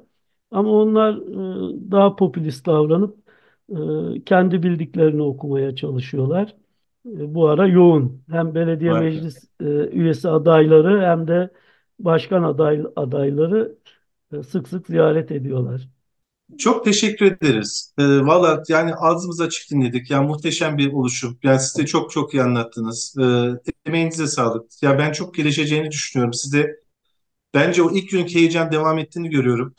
Ama 0.50 0.70
onlar 0.70 1.14
e, 1.16 1.90
daha 1.90 2.16
popülist 2.16 2.66
davranıp 2.66 3.16
e, 3.70 3.76
kendi 4.26 4.62
bildiklerini 4.62 5.22
okumaya 5.22 5.74
çalışıyorlar. 5.76 6.56
E, 7.20 7.34
bu 7.34 7.48
ara 7.48 7.66
yoğun. 7.66 8.22
Hem 8.30 8.54
belediye 8.54 8.92
Harika. 8.92 9.04
meclis 9.16 9.44
e, 9.60 9.64
üyesi 9.90 10.28
adayları 10.28 11.00
hem 11.06 11.28
de 11.28 11.50
başkan 11.98 12.42
aday, 12.42 12.84
adayları 12.96 13.78
e, 14.32 14.42
sık 14.42 14.68
sık 14.68 14.86
ziyaret 14.86 15.30
ediyorlar. 15.32 15.88
Çok 16.58 16.84
teşekkür 16.84 17.26
ederiz. 17.26 17.94
Ee, 17.98 18.02
Valla 18.04 18.62
yani 18.68 18.94
ağzımız 18.94 19.40
açık 19.40 19.70
dinledik. 19.70 20.10
Yani 20.10 20.26
muhteşem 20.26 20.78
bir 20.78 20.92
oluşum. 20.92 21.38
Yani 21.42 21.60
siz 21.60 21.78
de 21.78 21.86
çok 21.86 22.10
çok 22.10 22.34
iyi 22.34 22.42
anlattınız. 22.42 23.14
Ee, 23.20 23.50
emeğinize 23.86 24.26
sağlık. 24.26 24.82
Ya 24.82 24.98
ben 24.98 25.12
çok 25.12 25.34
gelişeceğini 25.34 25.90
düşünüyorum. 25.90 26.34
Siz 26.34 26.52
de 26.52 26.80
bence 27.54 27.82
o 27.82 27.90
ilk 27.92 28.10
günkü 28.10 28.34
heyecan 28.34 28.72
devam 28.72 28.98
ettiğini 28.98 29.30
görüyorum. 29.30 29.74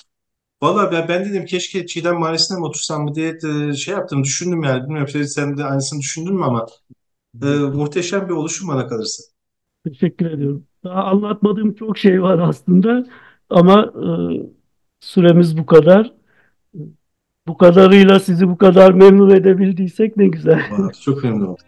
Valla 0.62 0.92
ben, 0.92 1.08
ben 1.08 1.26
dedim 1.26 1.46
keşke 1.46 1.86
Çiğdem 1.88 2.20
Mahallesi'ne 2.20 2.58
mi 2.60 2.66
otursam 2.66 3.04
mı 3.04 3.16
diye 3.16 3.42
de 3.42 3.74
şey 3.74 3.94
yaptım. 3.96 4.24
Düşündüm 4.24 4.64
yani. 4.64 4.84
Bilmiyorum 4.84 5.26
sen 5.28 5.58
de 5.58 5.66
aynısını 5.66 6.00
düşündün 6.00 6.36
mü 6.36 6.44
ama 6.46 6.68
e, 7.44 7.48
muhteşem 7.48 8.30
bir 8.30 8.34
oluşum 8.34 8.68
bana 8.68 8.88
kalırsa. 8.88 9.24
Teşekkür 9.86 10.26
ediyorum. 10.32 10.66
Daha 10.84 11.04
anlatmadığım 11.04 11.74
çok 11.74 11.98
şey 11.98 12.22
var 12.22 12.40
aslında 12.40 13.06
ama 13.50 13.94
e, 13.96 14.08
süremiz 15.00 15.58
bu 15.58 15.66
kadar. 15.66 16.14
Bu 17.48 17.58
kadarıyla 17.58 18.20
sizi 18.20 18.50
bu 18.50 18.58
kadar 18.58 18.94
memnun 18.94 19.30
edebildiysek 19.30 20.18
ne 20.18 20.28
güzel. 20.28 20.62
Çok 21.02 21.24
memnun 21.24 21.46
oldum. 21.46 21.66